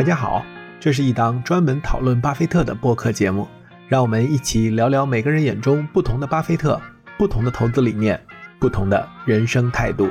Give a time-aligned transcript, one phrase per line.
[0.00, 0.42] 大家好，
[0.80, 3.46] 这是一档专门讨论巴菲特的播客节目，
[3.86, 6.80] 让我们一起聊聊每个人眼中不同的巴菲特，
[7.18, 8.18] 不同的投资理念，
[8.58, 10.08] 不同的人生态度。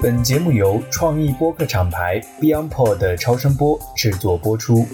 [0.00, 4.86] 本节目由创意播客厂牌 BeyondPod 的超声波制作播出。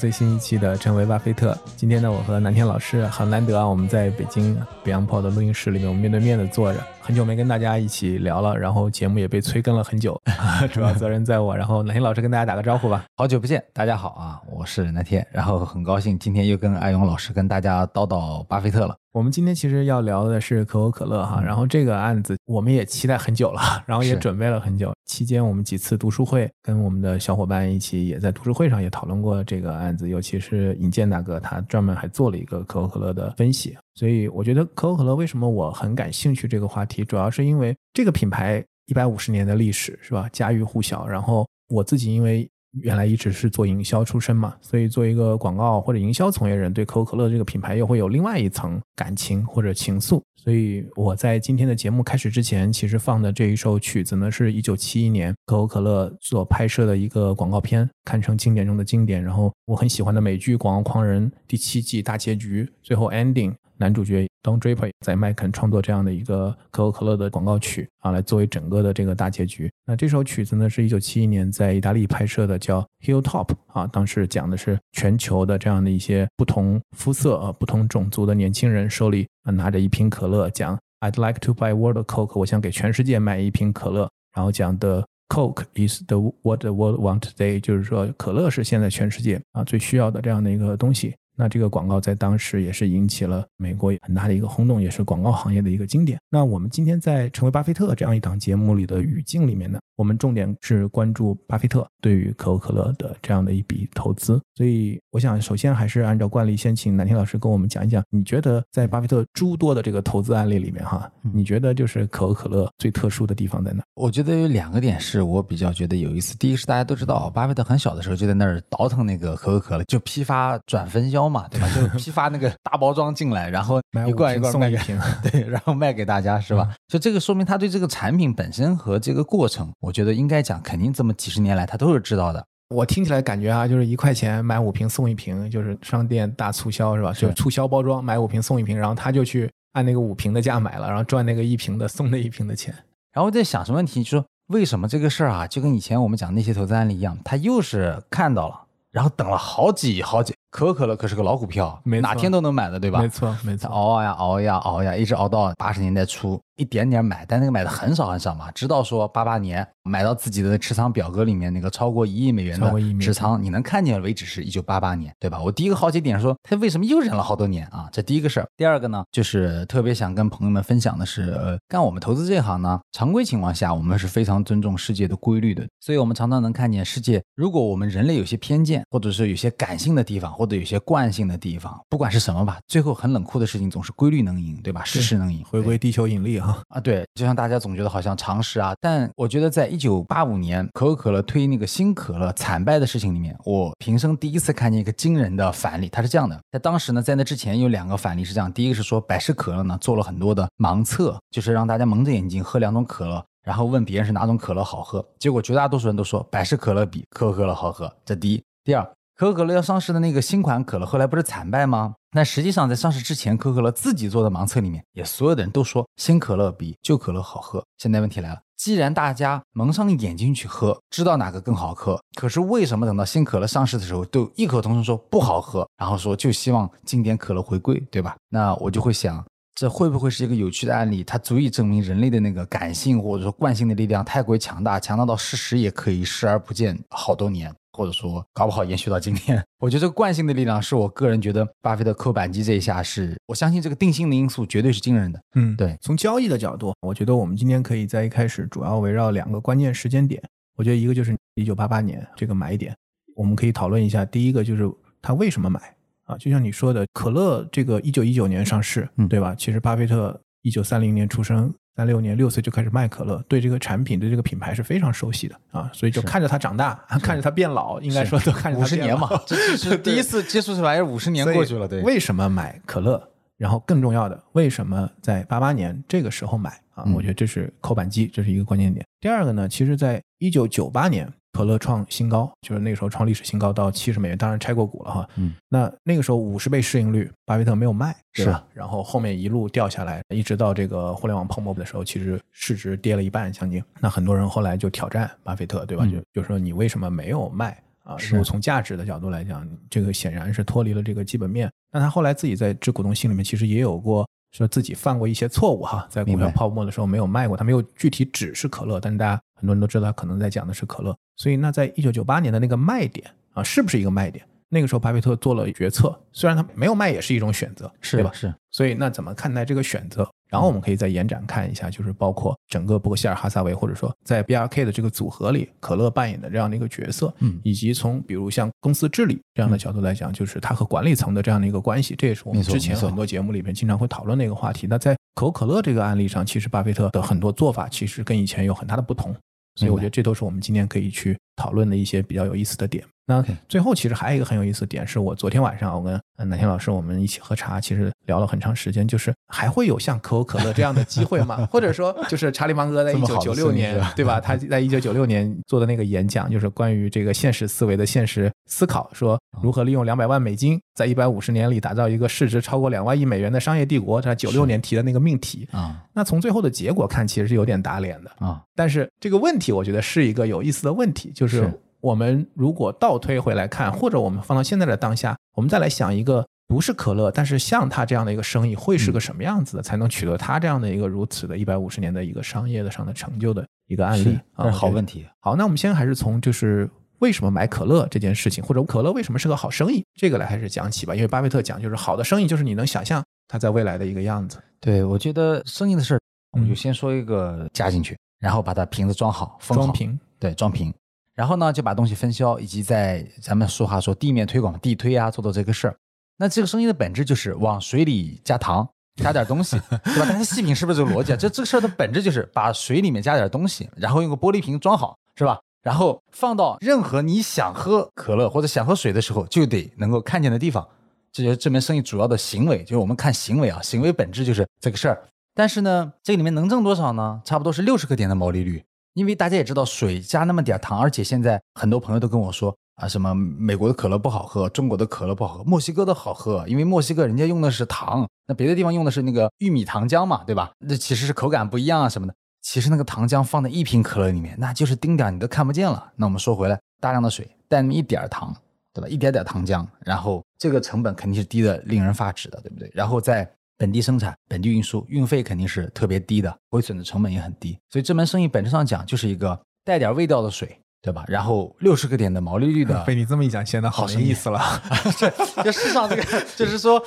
[0.00, 1.52] 最新一期的《成为巴菲特》。
[1.76, 10.18] 今天呢，我和南天老师很难得啊，我们在北京 BeyondPod 的录音室里面，我们面对面的坐着，很久没跟大家一起聊了，然后节目也被催更了很久，
[10.72, 11.54] 主要责任在我。
[11.54, 18.96] 然后南天老师跟大家打个招呼吧，好久不见，大家好啊，我是南天，然后很高兴今天又跟艾勇老师跟大家叨叨巴菲特了。
[19.12, 24.92] 我们今天其实要聊的是可口可乐哈，然后这个案子我们也期待很久了，然后也准备了很久。
[25.04, 33.76] 期间我们几次读书会，跟我们的小伙伴一起也在读书会上也讨论过这个案子，尤其是尹健大哥，他专门还做了一个可口可乐的分析。
[33.96, 41.04] 所以我觉得可口可乐为什么我很感兴趣这个话题，主要是因为这个品牌一百五十年的历史是吧，家喻户晓。
[41.04, 42.48] 然后我自己因为。
[42.82, 50.20] 原来一直是做营销出身嘛，所以做一个广告或者营销从业人，对可口可乐这个品牌又会有另外一层感情或者情愫。
[50.36, 59.22] 所以我在今天的节目开始之前，其实放的这一首曲子呢，是一九七一年可口可乐所拍摄的一个广告片，堪称经典中的经典。
[59.22, 63.52] 然后我很喜欢的美剧《广告狂人》第七季大结局，最后 ending。
[63.76, 69.70] 男主角 Don Draper 在麦肯创作这样的一个可口可乐的广告曲啊，来作为整个的这个大结局。
[69.84, 73.86] 那这首曲子呢，是一九七一年在意大利拍摄的，叫 Hilltop 啊。
[73.86, 84.08] 当时讲的是全球的这样的一些不同肤色、啊、不同种族的年轻人手里啊拿着一瓶可乐，讲 I'd like to buy world Coke，我想给全世界买一瓶可乐。
[84.34, 91.14] 然后讲的 Coke is the what the world want today，就是说可乐是现在全世界啊最需要的这样的一个东西。
[91.40, 96.18] 那这个广告在当时也是引起了美国很大的一个轰动，也是广告行业的一个经典。
[96.28, 104.38] 那我们今天在《成为巴菲特》这样一档节目里的语境里面呢，我们重点是关注巴菲特对于可口可乐的这样的一笔投资。
[104.54, 113.82] 所以，我想首先还是按照惯例，先请南天老师跟我们讲一讲，你觉得在巴菲特诸多的这个投资案例里面，哈，你觉得就是可口可乐最特殊的地方在哪？
[113.94, 116.36] 我觉得有两个点是我比较觉得有意思。
[116.36, 121.68] 第一个是大家都知道，巴菲特很小的时候就在那儿倒腾那个可口可乐，就批发转分销嘛，对吧？
[121.74, 124.98] 就批发那个大包装进来，然后一罐一罐送一瓶，
[125.30, 126.68] 对，然后卖给大家，是吧？
[126.88, 132.44] 就这个说明他对这个产品本身和这个过程，我觉得应该讲，肯定这么几十年来他都是知道的。
[132.68, 137.12] 我听起来感觉啊，就是一块钱买五瓶送一瓶，就是商店大促销是吧？
[137.12, 142.72] 就促销包装，买五瓶送一瓶，然后他就去按那个五瓶的价买了，然后赚那个一瓶的送那一瓶的钱。
[143.12, 144.04] 然后在想什么问题？
[144.04, 148.60] 就说为什么这个事儿啊，就跟以前我们讲那些投资案例一样，他又是看到了，
[148.92, 150.32] 然后等了好几好几。
[150.50, 153.00] 可口可乐可是个老股票，哪天都能买的，对吧？
[153.00, 153.68] 没错，没错。
[153.68, 156.40] 熬呀熬呀熬呀，一直熬到八十年代初。
[156.56, 158.50] 一点点买，但那个买的很少很少嘛。
[158.50, 162.70] 直到说八八年买到自己的持仓表格里面那个超过一亿美元的
[163.00, 165.40] 持仓，你能看见为止是一九八八年，对吧？
[165.40, 167.88] 我第一个好奇点说他为什么又忍了好多年啊？
[167.90, 168.46] 这第一个事儿。
[168.58, 177.22] 第二个呢，就是特别想跟朋友们分享的是，呃，干我们投资这行呢，常规情况下我们是非常尊重世界的规律的，所以我们常常能看见世界。
[177.34, 184.82] 如果我们人类有些偏见，或者是有些感性的地方，或者有些惯性的地方，不管是什么吧，最后很冷酷的事情总是规律能赢，对吧？
[184.82, 186.62] 事实能赢，回归地球引力哈。
[186.70, 195.90] 啊，对，就像大家总觉得好像常识啊，但我觉得在一九八五年可口可乐推那个新可乐惨败的事情里面，我平生第一次看见一个惊人的反例。
[195.90, 207.92] 它是这样的，在当时呢，在那之前有两个反例是这样：第一个是说百事可乐呢做了很多的盲测，就是让大家蒙着眼睛喝两种可乐，然后问别人是哪种可乐好喝，结果绝大多数人都说百事可乐比可口可乐好喝。
[208.06, 208.90] 这第一，第二。
[209.20, 211.94] 可口可乐要上市的那个新款可乐，后来不是惨败吗？
[212.12, 217.62] 那实际上在上市之前，可口可乐自己做的盲测里面，也所有的人都说新可乐比旧可乐好喝。
[217.76, 228.16] 现在问题来了，既然大家蒙上眼睛去喝，知道哪个更好喝，可是为什么等到新可乐上市的时候，都异口同声说不好喝，然后说就希望经典可乐回归，对吧？
[228.30, 229.22] 那我就会想，
[229.54, 231.04] 这会不会是一个有趣的案例？
[231.04, 237.54] 它足以证明人类的那个感性或者说惯性的力量太过于强大，强大到事实也可以视而不见好多年。
[237.80, 245.18] 或者说搞不好延续到今天，我觉得这个惯性的力量是我个人觉得巴菲特扣扳机这一下是我相信这个定性的因素绝对是惊人的。
[245.34, 245.78] 嗯，对。
[245.80, 250.22] 从交易的角度，我觉得我们今天可以在一开始主要围绕两个关键时间点。
[250.58, 252.76] 我觉得一个就是一九八八年这个买点，
[253.16, 254.04] 我们可以讨论一下。
[254.04, 255.74] 第一个就是他为什么买
[256.04, 256.18] 啊？
[256.18, 259.34] 就像你说的，可乐这个一九一九年上市，嗯对吧？
[259.34, 261.50] 其实巴菲特一九三零年出生。
[261.80, 271.80] 三六年六岁就开始卖可乐，对这个产品、对这个品牌是非常熟悉的啊，所以就看着它长大，看着它变老，应该说都看着五十年嘛，这是 第一次接触这玩意儿，五十年过去了，对。
[271.80, 273.02] 为什么买可乐？
[273.38, 276.84] 然后更重要的，为什么在八八年这个时候买啊？
[276.94, 278.84] 我觉得这是扣板机，这是一个关键点。
[279.00, 281.10] 第二个呢，其实在一九九八年。
[281.32, 285.08] 可乐创新高，就是那个时候创历史新高到七十美元，当然拆过股了哈。
[285.16, 288.44] 嗯，那那个时候五十倍市盈率，巴菲特没有卖，是吧？
[288.52, 293.62] 然后后面一路掉下来，一直到这个互联网泡沫的时候，其实市值跌了一半将近。
[293.80, 295.86] 那很多人后来就挑战巴菲特，对吧？
[295.86, 297.96] 就就说你为什么没有卖啊？
[298.10, 301.50] 如果从价值的角度来讲，这个显然是脱离了这个基本面。
[301.72, 304.06] 那他后来自己在致股东信里面其实也有过。
[304.32, 310.94] 说自己犯过一些错误哈，在股票泡沫的时候没有卖过，他没有具体指是可乐，但是大家很多人都知道他可能在讲的是可乐。
[311.16, 314.24] 所以那在一九九八年的那个卖点啊，是不是一个卖点？
[314.52, 318.10] 那个时候巴菲特做了决策，虽然他没有卖也是一种选择，是吧？
[318.12, 318.34] 是。
[318.50, 320.08] 所以那怎么看待这个选择？
[320.28, 334.66] 然后我们可以再延展看一下，就是包括整个伯克希尔哈撒韦，或者说在 B R K 的这个组合里，可乐扮演的这样的一个角色，嗯，以及从比如像公司治理这样的角度来讲，就是它和管理层的这样的一个关系，这也是我们之前很多节目里面经常会讨论的一个话题。
[334.68, 339.14] 那在可口可乐这个案例上，其实巴菲特的很多做法其实跟以前有很大的不同，
[339.54, 342.84] 所以我觉得这都是我们今天可以去讨论的一些比较有意思的点。
[343.10, 351.44] 那最后其实还有一个很有意思的点，是我昨天晚上我跟南天老师我们一起喝茶，其实聊了很长时间，就是还会有像可口可乐这样的机会吗？
[351.50, 354.20] 或者说，就是查理芒格在一九九六年，对吧？
[354.20, 364.00] 他在一九九六年做的那个演讲，就是关于这个现实思维的现实思考，说如何利用两百万美金，在一百五十年里打造一个市值超过两万亿美元的商业帝国。
[364.00, 368.40] 他九六年提的那个命题啊，那从最后的结果看，其实是有点打脸的啊。
[368.54, 371.50] 但是这个问题，我觉得是一个有意思的问题，就是。
[371.80, 384.50] 我们如果倒推回来看，或者我们放到现在的当下，我们再来想一个不是可乐，但是像他这样的一个生意会是个什么样子的，才能取得他这样的一个如此的一百五十年的一个商业的上的成就的一个案例啊？
[384.50, 385.06] 好问题。
[385.20, 386.68] 好，那我们先还是从就是
[386.98, 390.94] 为什么买可乐这件事情，或者可乐为什么是个好生意，这个来开始讲起吧。
[390.94, 394.38] 因为巴菲特讲就是好的生意就是你能想象它在未来的一个样子。
[394.60, 396.00] 对，我觉得生意的事儿，
[396.32, 399.64] 我们就先说一个加进去，然后把它瓶子装好，封好。
[399.64, 399.98] 装瓶。
[400.18, 400.74] 对，装瓶。
[401.20, 405.76] 然后呢，就把东西分销，以及在咱们俗话说地面推广、地推啊，做做这个事儿。
[406.16, 410.06] 那这个生意的本质就是往水里加糖，加点东西， 对吧？
[410.08, 411.16] 但是细品是不是这个逻辑啊？
[411.16, 415.38] 这这个事儿的本质就是把水里面加点东西，然后用个玻璃瓶装好，是吧？
[415.62, 420.66] 然后放到任何你想喝可乐或者想喝水的时候，就得能够看见的地方。
[421.12, 425.02] 这就是这门生意主要的行为，就是我们看行为啊，行为本质就是这个事儿。
[425.34, 427.20] 但是呢，这里面能挣多少呢？
[427.26, 428.64] 差不多是六十个点的毛利率。
[428.94, 440.50] 因为大家也知道，水加那么点糖，而且现在很多朋友都跟我说啊，什么美国的可乐不好喝，中国的可乐不好喝，墨西哥的好喝，因为墨西哥人家用的是糖，那别的地方用的是那个玉米糖浆嘛，对吧？
[440.58, 442.14] 那其实是口感不一样啊什么的。
[442.42, 445.92] 其实那个糖浆放在一瓶可乐里面，那就是丁点你都看不见了。
[445.96, 448.34] 那我们说回来，大量的水带那么一点糖，
[448.72, 448.88] 对吧？
[448.88, 452.70] 一点点糖浆，然后这个成本肯定是低的，令人发指的，对不对？
[452.74, 453.30] 然后再。
[453.60, 460.58] 本地生产、本地运输，运费肯定是特别低的，亏损的成本也很低，所以这门生意本质上讲就是一个带点味道的水。
[460.82, 461.04] 对吧？
[461.08, 464.40] 然后六十个点的毛利率的， 被你这么一讲，显得好没意思了。
[464.96, 466.02] 这这世上这个
[466.36, 466.82] 就是说，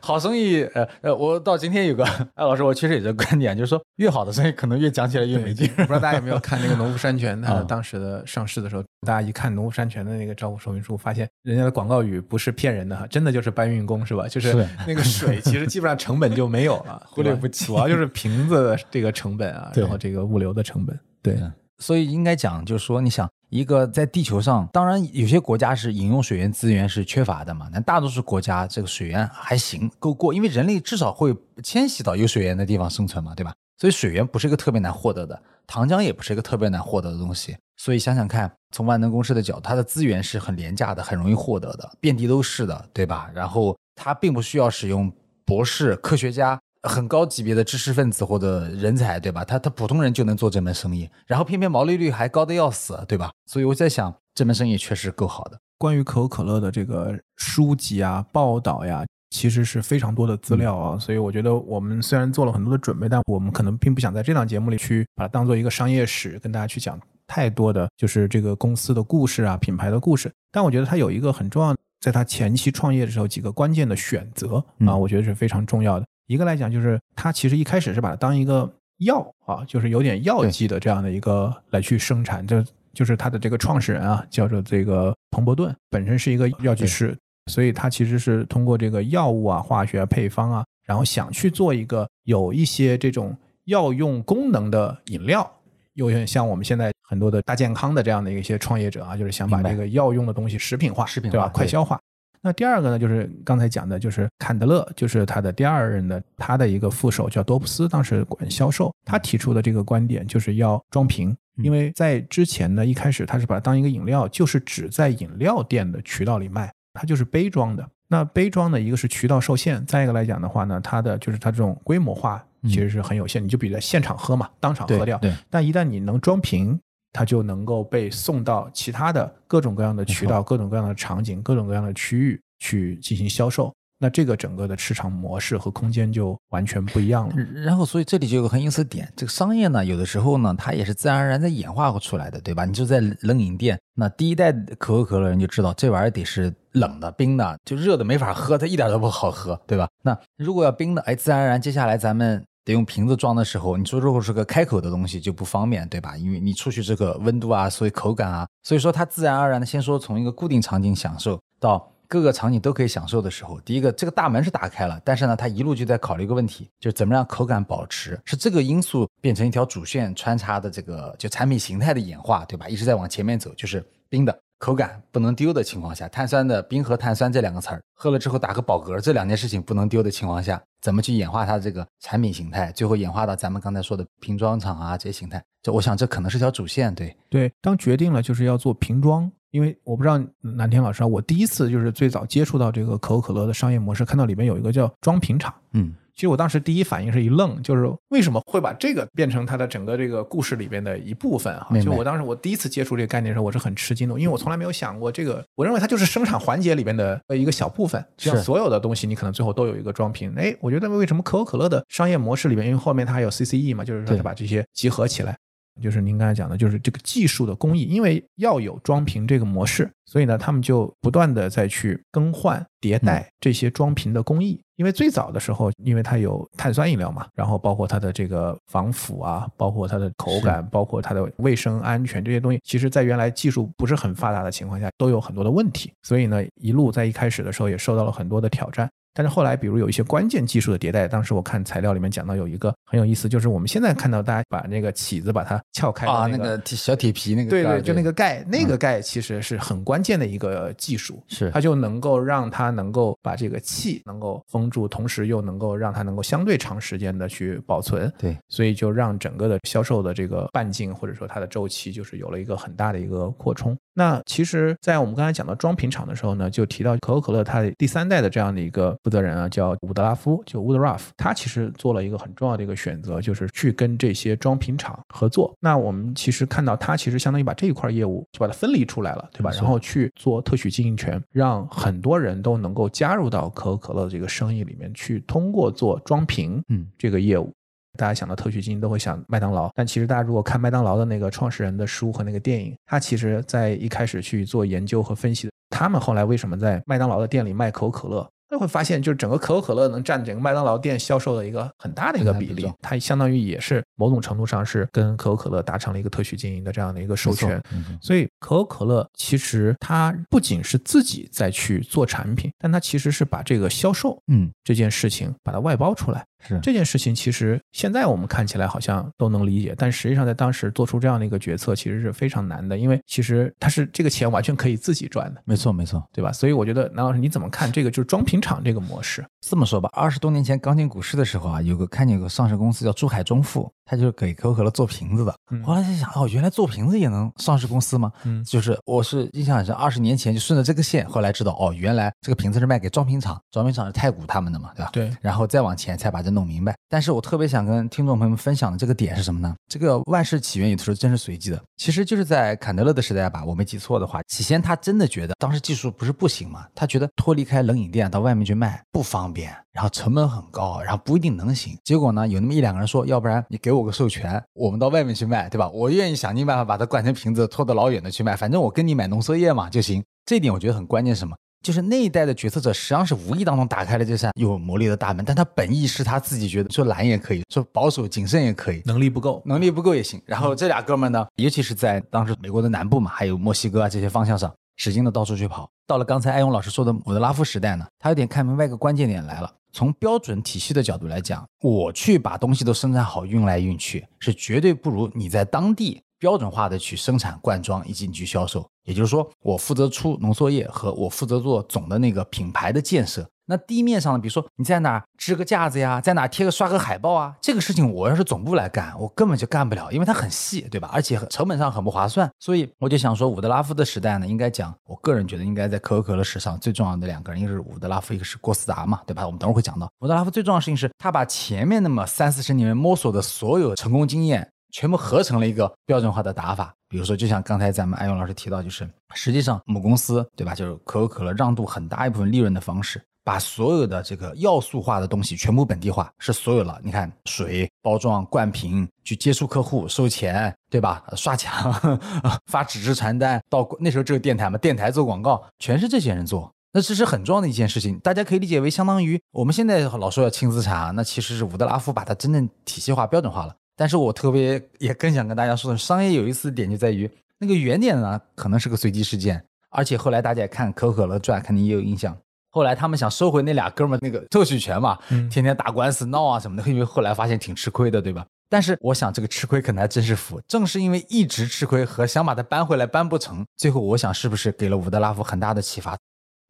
[0.00, 5.66] 好生意，呃呃，我到今天有个艾老师，我确实有这个观点，就是说，越好的生意可能越讲起来越没劲。
[5.68, 7.38] 不知道大家有没有看那个农夫山泉？
[7.42, 14.28] 它当时的上市的时候，大家一看农夫山泉的那个招股说明书，发现人家的广告语不是骗人的哈，真的就是搬运工是吧？
[14.28, 14.54] 就是
[14.86, 21.36] 那个水，其实基本上成本就没有了，忽略不计，主要就是瓶子的这个成本啊，然后这个物流的成本，对。
[21.78, 33.52] 所以应该讲，就是说，你想一个在地球上，当然有些国家是饮用水源资源是缺乏的嘛，但大多数国家这个水源还行，够过，因为人类至少会迁徙到有水源的地方生存嘛，对吧？
[33.76, 37.56] 所以水源不是一个特别难获得的，糖浆也不是一个特别难获得的东西。
[37.76, 43.28] 所以想想看，从万能公司的角度，它的资源是很廉价的，很容易获得的，遍地都是的，对吧？
[43.34, 45.12] 然后它并不需要使用
[45.44, 46.58] 博士科学家。
[46.84, 49.44] 很高级别的知识分子或者人才，对吧？
[49.44, 53.30] 他他普通人就能做这门生意，然后偏偏毛利率还高的要死，对吧？
[53.46, 55.58] 所以我在想，这门生意确实够好的。
[55.78, 60.98] 关于可口可乐的这个书籍啊、报道呀，其实是非常多的资料啊。
[60.98, 70.30] 所以我觉得我们虽然做了很多的准备，但我们可能并不想在这档节目里去把它当做一个商业史，跟大家去讲太多的就是这个公司的故事啊、品牌的故事。
[70.52, 76.06] 但我觉得它有一个很重要，在它前期创业的时候几个关键的选择啊，我觉得是非常重要的。
[76.26, 82.46] 一个来讲就是它其实一开始是把它当一个药啊，就是有点药剂的这样的一个来去生产。
[82.46, 87.16] 就就是它的这个创始人啊，叫做这个彭伯顿，本身是一个药剂师，
[87.50, 95.50] 所以他其实是通过这个药物啊、化学配方啊，然后想去做一个有一些这种药用功能的饮料，
[95.94, 101.48] 有点像我们现在很多的大健康的这样的一些创业者啊，就是想把这个药用的东西食品化，食品对吧？
[101.48, 102.00] 快消化。
[102.44, 111.34] 那第二个呢，就是刚才讲的，就是坎德勒，就是他的第二任的他的一个副手叫多布斯，当时管销售，他提出的这个观点就是要装瓶。
[111.56, 117.88] 因为在之前呢，一开始他是把它当一个饮料，就是只在饮料店的渠道里卖，它就是杯装的。
[118.08, 123.42] 那杯装呢一个是渠道受限，再一个来讲的话呢，它的就是它这种规模化其实是很有限。
[123.42, 125.16] 你就比如在现场喝嘛，当场喝掉。
[125.18, 125.32] 对。
[125.48, 126.78] 但一旦你能装瓶，
[127.14, 133.72] 它就能够被送到其他的各种各样的渠道、各种各样的场景、各种各样的区域去进行销售。
[133.96, 137.34] 那这个整个的市场模式和空间就完全不一样了。
[137.54, 142.64] 然后，所以这里就有个很有意思的点，这个商业呢，有的时候呢，它也是自然而然在演化出来的，对吧？
[142.64, 149.88] 你就在冷饮店，那第一代可口可乐人就知道这玩意儿得是冷的、冰的，就热的没法喝，它一点都不好喝，对吧？
[150.02, 156.16] 那如果要冰的，哎，自然而然接下来咱们得用瓶子装的时候，你说如果是个开口的东西就不方便，对吧？
[156.16, 161.90] 因为你出去这个温度啊，所以口感啊，所以说它自然而然的先说从一个固定场景享受到。
[162.06, 172.68] 各个场景都可以享受的时候，第一个这个大门是打开了，但是呢，它一路就在考虑一个问题，就是怎么让口感保持，是这个因素变成一条主线穿插的这个就产品形态的演化，对吧？
[172.68, 189.32] 一直在往前面走，就是冰的口感不能丢的情况下，碳酸的冰和碳酸这两个词儿喝了之后打个饱嗝，这两件事情不能丢的情况下，怎么去演化它这个产品形态，最后演化到咱们刚才说的瓶装厂啊这些形态，就我想这可能是条主线，对对，当决定了就是要做瓶装。
[189.50, 195.54] 因为我不知道南天老师啊，我第一次就是最早接触到这个可口可乐的商业模式，看到里面有一个叫装瓶厂。
[195.72, 201.76] 嗯，其实我当时第一反应是一愣，就是为什么会把这个变成它的整个这个故事里边的一部分哈？
[201.80, 210.32] 就我当时我第一次接触这个概念的时候，我是很吃惊的，因为我从来没有想过这个，我认为它就是生产环节里边的一个小部分，像所有的东西你可能最后都有一个装瓶。
[210.36, 215.36] 哎，我觉得为什么可口可乐的商业模式里边，因为后面它还有 CCE 嘛，就是说它把这些集合起来。
[215.82, 224.60] 就是您刚才讲的，就是这个技术的工艺，因为要有装瓶这个模式，所以呢，他们就不断的再去更换、迭代这些装瓶的工艺。
[224.76, 235.92] 因为最早的时候，因为它有碳酸饮料嘛，然后包括它的这个防腐啊，包括它的口感，包括它的卫生安全这些东西，其实在原来技术不是很发达的情况下，都有很多的问题。
[236.02, 238.90] 所以呢，一路在一开始的时候也受到了很多的挑战。
[239.14, 251.50] 但是后来，比如有一些关键技术的迭代，当时我看材料里面讲到有一个很有意思，就是我们现在看到大家把那个起子把它撬开啊，那个小铁皮那个对对，就那个盖，那个盖其实是很关键的一个技术，是。
[251.50, 263.76] 它就能够让它能够把这个气能够封住，同时又能够让它能够相对长时间的去保存，对，所以就让整个的销售的这个半径或者说它的周期就是有了一个很大的一个扩充。
[263.96, 275.54] 那其实，在我们刚才讲到装瓶厂的时候呢，就提到可口可乐它第三代的这样的一个负责人啊，叫伍德拉夫，就 Woodruff，他其实做了一个很重要的一个选择，就是去跟这些装瓶厂合作。
[275.60, 279.50] 那我们其实看到，他其实相当于把这一块业务就把它分离出来了，对吧？
[279.50, 287.52] 然后去做特许经营权，让很多人都能够加入到可口可乐这个生意里面去，通过做装瓶，嗯，这个业务。
[287.98, 298.28] 大家想到特许经营都会想麦当劳，但其实大家如果看麦当劳的那个创始人的书和那个电影，他其实在一开始去做研究和分析，他们后来为什么在麦当劳的店里卖可口可乐？
[298.54, 307.60] 就会发现，就是整个可口可乐能占整个麦当劳店销售的一个很大的一个比例，它相当于也是某种程度上是跟可口可乐达成了一个特许经营的这样的一个授权。
[308.00, 316.24] 所以可口可乐其实它不仅是自己在去做产品，但它其实是把这个销售，嗯，这件事情把它外包出来。
[316.46, 325.42] 是这件事情，其实现在我们看起来好像都能理解，但实际上在当时做出这样的一个决策，其实是非常难的，因为其实它是这个钱完全可以自己赚的。
[325.44, 326.30] 没错，没错，对吧？
[326.32, 329.24] 所以我觉得南老师你怎么看这个就是装瓶厂这个模式？
[329.40, 333.70] 这么说吧，二十多年前刚进股市的时候啊，有个看见有个上市公司叫珠海中富。
[333.86, 335.36] 他就是给可口可乐做瓶子的。
[335.62, 338.10] 后来在想，哦，原来做瓶子也能上市公司吗？
[338.22, 344.90] 嗯，就是我是印象很深，二十年前就顺着这个线，后来知道，哦，原来这个瓶子是卖给装瓶厂，装瓶厂是太古他们的嘛，对吧？
[344.90, 345.14] 对。
[345.20, 346.76] 然后再往前，才把这弄明白。
[346.88, 349.54] 但是我特别想跟听众朋友们分享的这个点是什么呢？
[349.68, 351.62] 这个万事起源有的时候真是随机的。
[351.76, 361.76] 其实就是在坎德勒的时代吧，我没记错的话，起先他真的觉得当时技术不是不行嘛，他觉得脱离开冷饮店到外面去卖不方便，然后成本很高，然后不一定能行。
[361.84, 365.68] 结果呢，有那么一两个人说，要不然你给我个授权，我们到外面去卖，对吧？
[365.70, 370.02] 我愿意想尽办法把它灌成瓶子，拖得老远的去卖，反正我跟你买浓缩液嘛就行。
[370.26, 371.36] 这一点我觉得很关键，什么？
[371.64, 380.20] 就是那一代的决策者实际上是无意当中打开了这扇有魔力的大门，但他本意是他自己觉得说懒也可以说保守谨慎也可以，能力不够，能力不够也行。
[380.26, 385.66] 然后这俩哥们呢，尤其是在当时美国的南部嘛，还有墨西哥啊这些方向上，使劲的到处去跑。
[385.86, 389.50] 到了刚才艾勇老师说的伍德拉夫时代呢，他有点看明白一个关键点来了。
[389.72, 396.00] 从标准体系的角度来讲，我去把东西都生产好运来运去，是绝对不如你在当地。
[396.18, 403.26] 标准化的去生产灌装以及你去销售，也就是说，我负责出浓缩液和我负责做总的那个品牌的建设。
[403.46, 410.88] 那地面上呢，比如说你在哪支个架子呀，在哪贴个刷个海报啊，这个事情我要是总部来干，我根本就干不了，因为它很细，对吧？
[410.90, 412.30] 而且成本上很不划算。
[412.40, 419.26] 所以我就想说，伍德拉夫的时代呢，应该讲，我个人觉得应该在可口可乐史上最重要的两个人，一个是伍德拉夫，一个是郭思达嘛，对吧？
[419.26, 419.90] 我们等会儿会讲到。
[420.00, 424.48] 伍德拉夫最重要的事情是他把前面那么三四十年摸索的所有成功经验。
[424.74, 436.80] 全部合成了一个标准化的打法，比如说，就像刚才咱们艾勇老师提到，就是实际上母公司对吧，就是可口可乐让渡很大一部分利润的方式，把所有的这个要素化的东西全部本地化，是所有了。
[436.82, 441.04] 你看，水包装、灌瓶，去接触客户、收钱，对吧？
[441.16, 441.72] 刷墙、
[442.50, 446.52] 发纸质传单，到那时候只有电台嘛，电台做广告，全是这些人做。
[446.72, 453.54] 那这是很重要的一件事情，大家可以理解为相当于我们现在老说要轻资产啊，那其实是伍德拉夫把它真正体系化、标准化了。
[453.76, 462.16] 但是我特别也更想跟大家说的，商业有意思的点就在于那个原点呢，可能是个随机事件，而且后来大家也看《可口可乐传》，肯定也有印象。
[462.50, 464.96] 后来他们想收回那俩哥们那个特许权嘛，
[465.28, 468.24] 天天打官司闹啊什么的，因为后来发现挺吃亏的，对吧？
[468.48, 475.98] 但是我想这个吃亏可能还真是福，正是因为一直吃亏和想把它搬回来搬不成，最后我想是不是给了伍德拉夫很大的启发？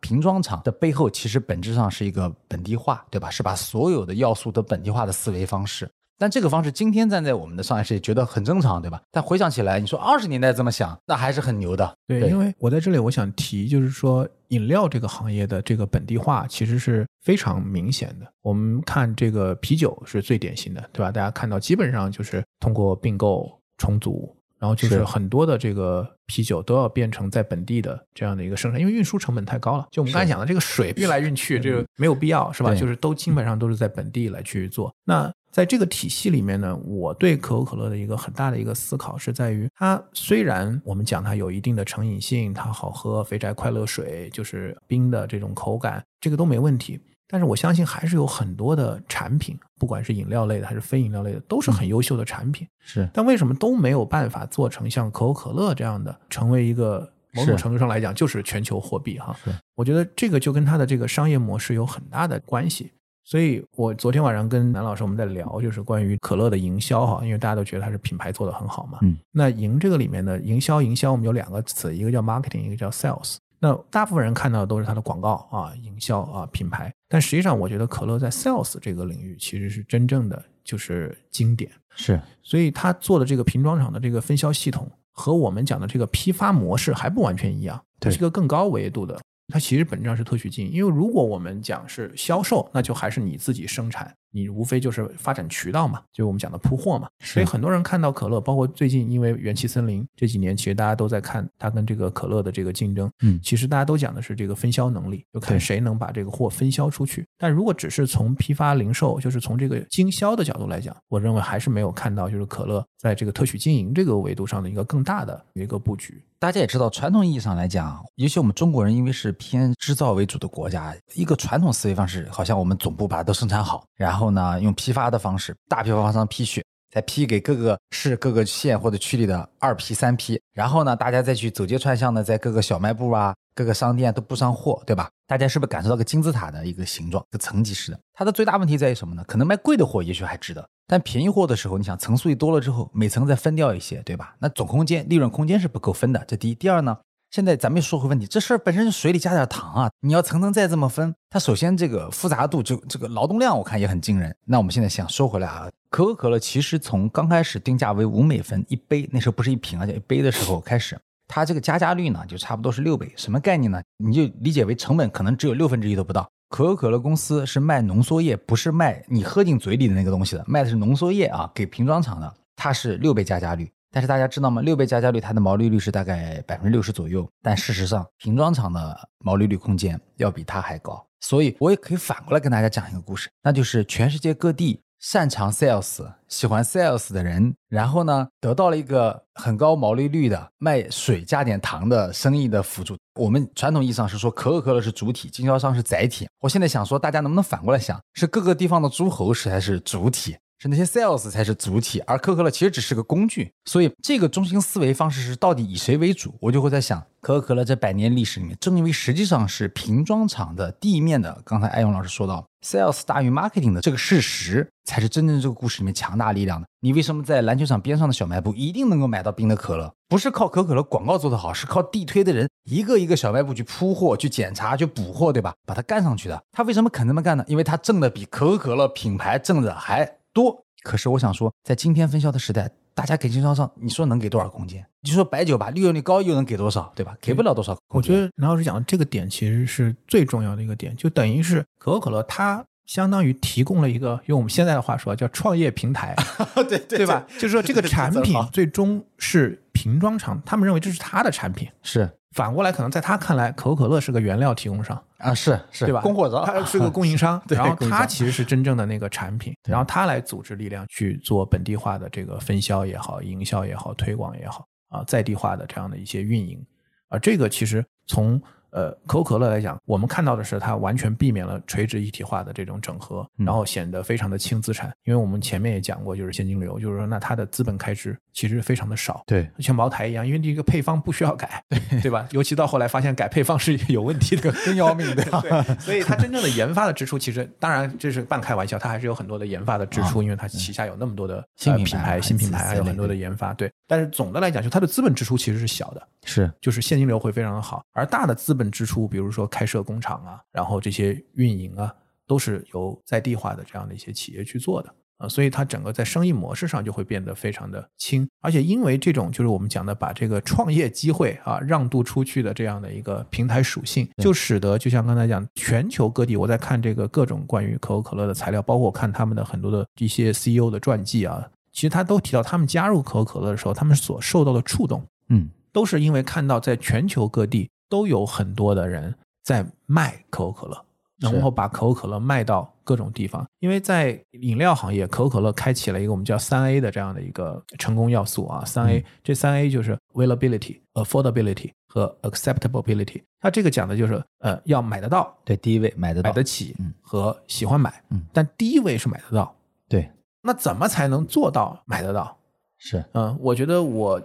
[0.00, 3.30] 瓶装厂的背后其实本质上是一个本地化，对吧？
[3.30, 5.90] 是把所有的要素都本地化的思维方式。
[6.18, 9.00] 但这个方式今天站在我们的上海世界觉得很正常，对吧？
[9.10, 11.96] 但回想起来，你说二十年代这么想，那还是很牛的。
[12.06, 18.26] 对，因为我在这里我想提，就是说饮料这个行业的这个本地化其实是非常明显的。
[18.42, 21.10] 我们看这个啤酒是最典型的，对吧？
[21.10, 29.88] 大家看到基本上就是通过并购重组，然后就是很多的这个啤酒都要变成在本地的这样的一个生产，因为运输成本太高了。
[29.90, 32.72] 就我们刚才讲的这个水运来运去，这个没有必要，是吧？
[32.74, 34.94] 就是都基本上都是在本地来去做。
[35.04, 46.98] 那在这个体系里面呢，我对可口可乐的一个很大的一个思考是在于，它虽然我们讲它有一定的成瘾性，它好喝，肥宅快乐水就是冰的这种口感，这个都没问题。
[47.28, 52.66] 但是我相信还是有很多的产品，不管是饮料类的还是非饮料类的，都是很优秀的产品。
[52.80, 59.32] 是，但为什么都没有办法做成像可口可乐这样的，成为一个某种程度上来讲就是全球货币哈？
[59.44, 62.90] 是，我觉得这个就跟它的这个商业模式有很大的关系。
[63.24, 68.98] 所以我昨天晚上跟南老师我们在聊，就是关于可乐的营销哈，因为大家都觉得它是品牌做的很好嘛。
[69.00, 69.16] 嗯。
[69.32, 73.36] 那营这个里面的营销，营销我们有两个词，一个叫 marketing，一个叫 sales。
[73.58, 76.92] 那大部分人看到的都是它的广告啊，营销啊，品牌。
[77.08, 81.70] 但实际上，我觉得可乐在 sales 这个领域其实是真正的就是经典。
[81.96, 82.20] 是。
[82.42, 89.18] 所以他做的这个瓶装厂的这个分销系统和我们讲的这个批发模式还不完全一样，它是一个更高维度的。
[89.48, 94.16] 它其实本质上是特许经营，因为如果我们讲是销售，那就还是你自己生产。
[94.34, 97.08] 你无非就是发展渠道嘛，就我们讲的铺货嘛。
[97.20, 103.08] 所以很多人看到可乐，包括最近因为元气森林这几年，其实大家都在看它跟这个可乐的这个竞争。
[103.22, 107.24] 嗯，其实大家都讲的是这个分销能力，就看谁能把这个货分销出去。
[107.38, 116.20] 但如果只是从批发零售，就是从这个经销的角度来讲，我认为还是没有看到就是可乐在这个特许经营这个维度上的一个更大的一个布局。
[116.40, 124.23] 大家也知道，传统意义上来讲，尤其我们中国人，因为是偏制造为主的国家，一个传统思维方式，好像我们总部把它都生产好，然后。
[124.24, 135.10] 后呢，用批发的方式，大批发商批去，再批给各个市、各个县或者区里的二批、三批，然后呢，大家再去走街串巷的，在各个小卖部啊、各个商店都布上货，对吧？
[135.26, 138.00] 大家是不是感受到个金字塔的一个形状，个层级式的？
[138.14, 139.22] 它的最大问题在于什么呢？
[139.28, 144.34] 可能卖贵的货也许还值得，但便宜货的时候，你想层数一多了之后，每层再分掉一些，对吧？
[144.38, 146.24] 那总空间、利润空间是不够分的。
[146.26, 146.96] 这第一，第二呢？
[147.34, 149.90] 现在咱们说回问题，这事儿本身是水里加点糖啊！
[150.02, 154.32] 你要层层再这么分，它首先这个复杂度就这个劳动量，我看也很惊人。
[154.44, 163.82] 那我们现在想说回来啊，可口可乐其实从刚开始定价为五美分一杯，那时候不是一瓶，而且一杯的时候开始，它这个加价率呢就差不多是六倍，什么概念呢？
[163.96, 166.30] 你就理解为成本可能只有六分之一都不到。
[166.50, 172.32] 可口可乐公司是卖浓缩液，不是卖你喝进嘴里的那个东西的，卖的是浓缩液啊，给瓶装厂的。
[172.54, 174.60] 它是六倍加价率，但是大家知道吗？
[174.60, 181.06] 六倍加价率它的毛利率是大概百分之六十左右，但事实上瓶装厂的毛利率空间要比它还高。
[181.20, 184.80] 所以我也可以反过来跟大家讲一个故事，那就是全世界各地。
[185.00, 192.96] 擅长 sales、喜欢 sales 的人，然后呢，得到了一个很高毛利率的卖水加点糖的生意的辅助。
[193.20, 196.26] 我们传统意义上是说可口可乐是主体，经销商是载体。
[196.40, 200.34] 我现在想说，大家能不能反过来想，是各个地方的诸侯才是主体？
[200.64, 203.52] 是那些 sales 才是主体，而可口可乐其实只是个工具。
[203.66, 206.34] 所以这个中心思维方式是到底以谁为主？
[206.40, 216.66] 我就会在想，可口可乐这百年历史里面，正因为实际上是瓶装厂的地面的，刚才艾勇老师说到 sales 大于 marketing 的这个事实，才是真正这个故事里面强大力量的。
[216.80, 219.92] 你为什么在篮球场边上的小卖部一定能够买到冰的可乐？
[220.08, 225.52] 不是靠可口可乐广告做得好，是靠地推的人一个一个小卖部去铺货、去检查、去补货，对吧？
[225.66, 226.42] 把它干上去的。
[226.52, 227.44] 他为什么肯这么干呢？
[227.48, 230.62] 因为他挣的比可口可乐品牌挣的还多。
[230.82, 234.84] 可是我想说，在今天分销的时代，大家给经销商，你说能给多少空间？
[235.00, 237.16] 你说白酒吧，利润率高又能给多少，对吧？
[237.22, 237.74] 给不了多少。
[237.88, 246.14] 我觉得南老师讲的这个点其实是最重要的一个点，就等于是可口可乐它相当于提供了一个，用我们现在的话说叫创业平台，
[246.68, 247.24] 对对吧？
[247.34, 252.10] 就是说这个产品最终是瓶装厂，他们认为这是他的产品，是。
[252.34, 256.00] 反过来，可能在他看来，可口可乐是个原料提供商啊，是是，对吧？
[256.00, 266.62] 供货商，他是个供应商， 然后他其实是真正的那个产品，然后他来组织力量去做本地化的这个分销也好、营销也好、推广也好啊，在地化的这样的一些运营
[267.08, 268.40] 啊，这个其实从。
[268.76, 274.92] 呃，可口可乐来讲，我们看到的是它完全避免了垂直一体化的这种整合，然后显得非常的轻资产。
[275.04, 281.64] 因为我们前面也讲过，就是现金流，就是说那它的资本开支其实非常的少，对，像茅台一样，因为这个配方不需要改，
[282.02, 282.26] 对吧？
[282.32, 285.40] 尤其到后来发现改配方是有问题的，更要命，对吧？
[285.78, 293.70] 所以它真正的研发的支出，其实当然这是半开玩笑，它还是有很多的研发的支出，因为它旗下有那么多的新品牌、新品牌，还有很多的研发，对。
[293.86, 301.94] 但是总的来讲，就它的资本支出其实是小的，是，就是现金流会非常的好，而大的资本支出，比如说开设工厂啊，然后这些运营啊，
[302.26, 321.48] 都是由在地化的这样的一些企业去做的啊，所以它整个在生意模式上就会变得非常的轻，而且因为这种就是我们讲的把这个创业机会啊让渡出去的这样的一个平台属性，就使得就像刚才讲，全球各地我在看这个各种关于可口可乐的材料，包括我看他们的很多的一些 CEO 的传记啊。
[321.72, 330.83] 其实他都提到，他们加入可口可乐的时候，他们所受到的触动，嗯，都是因为看到在全球各地都有很多的人在卖可口可乐，
[331.32, 333.44] 然后把可口可乐卖到各种地方。
[333.60, 338.64] 因为在饮料行业，可口可乐开启了一个我们叫三 A 的这样的一个成功要素啊。
[338.64, 343.22] 三 A 这三 A 就是 availability、affordability 和 acceptability。
[343.40, 349.54] 它这个讲的就是呃要买得到，对，第一位买得到、买得起和喜欢买，嗯，但第一位是买得到，
[349.88, 350.10] 对。
[350.46, 352.36] 那怎么才能做到买得到？
[352.76, 354.20] 是，嗯，我觉得我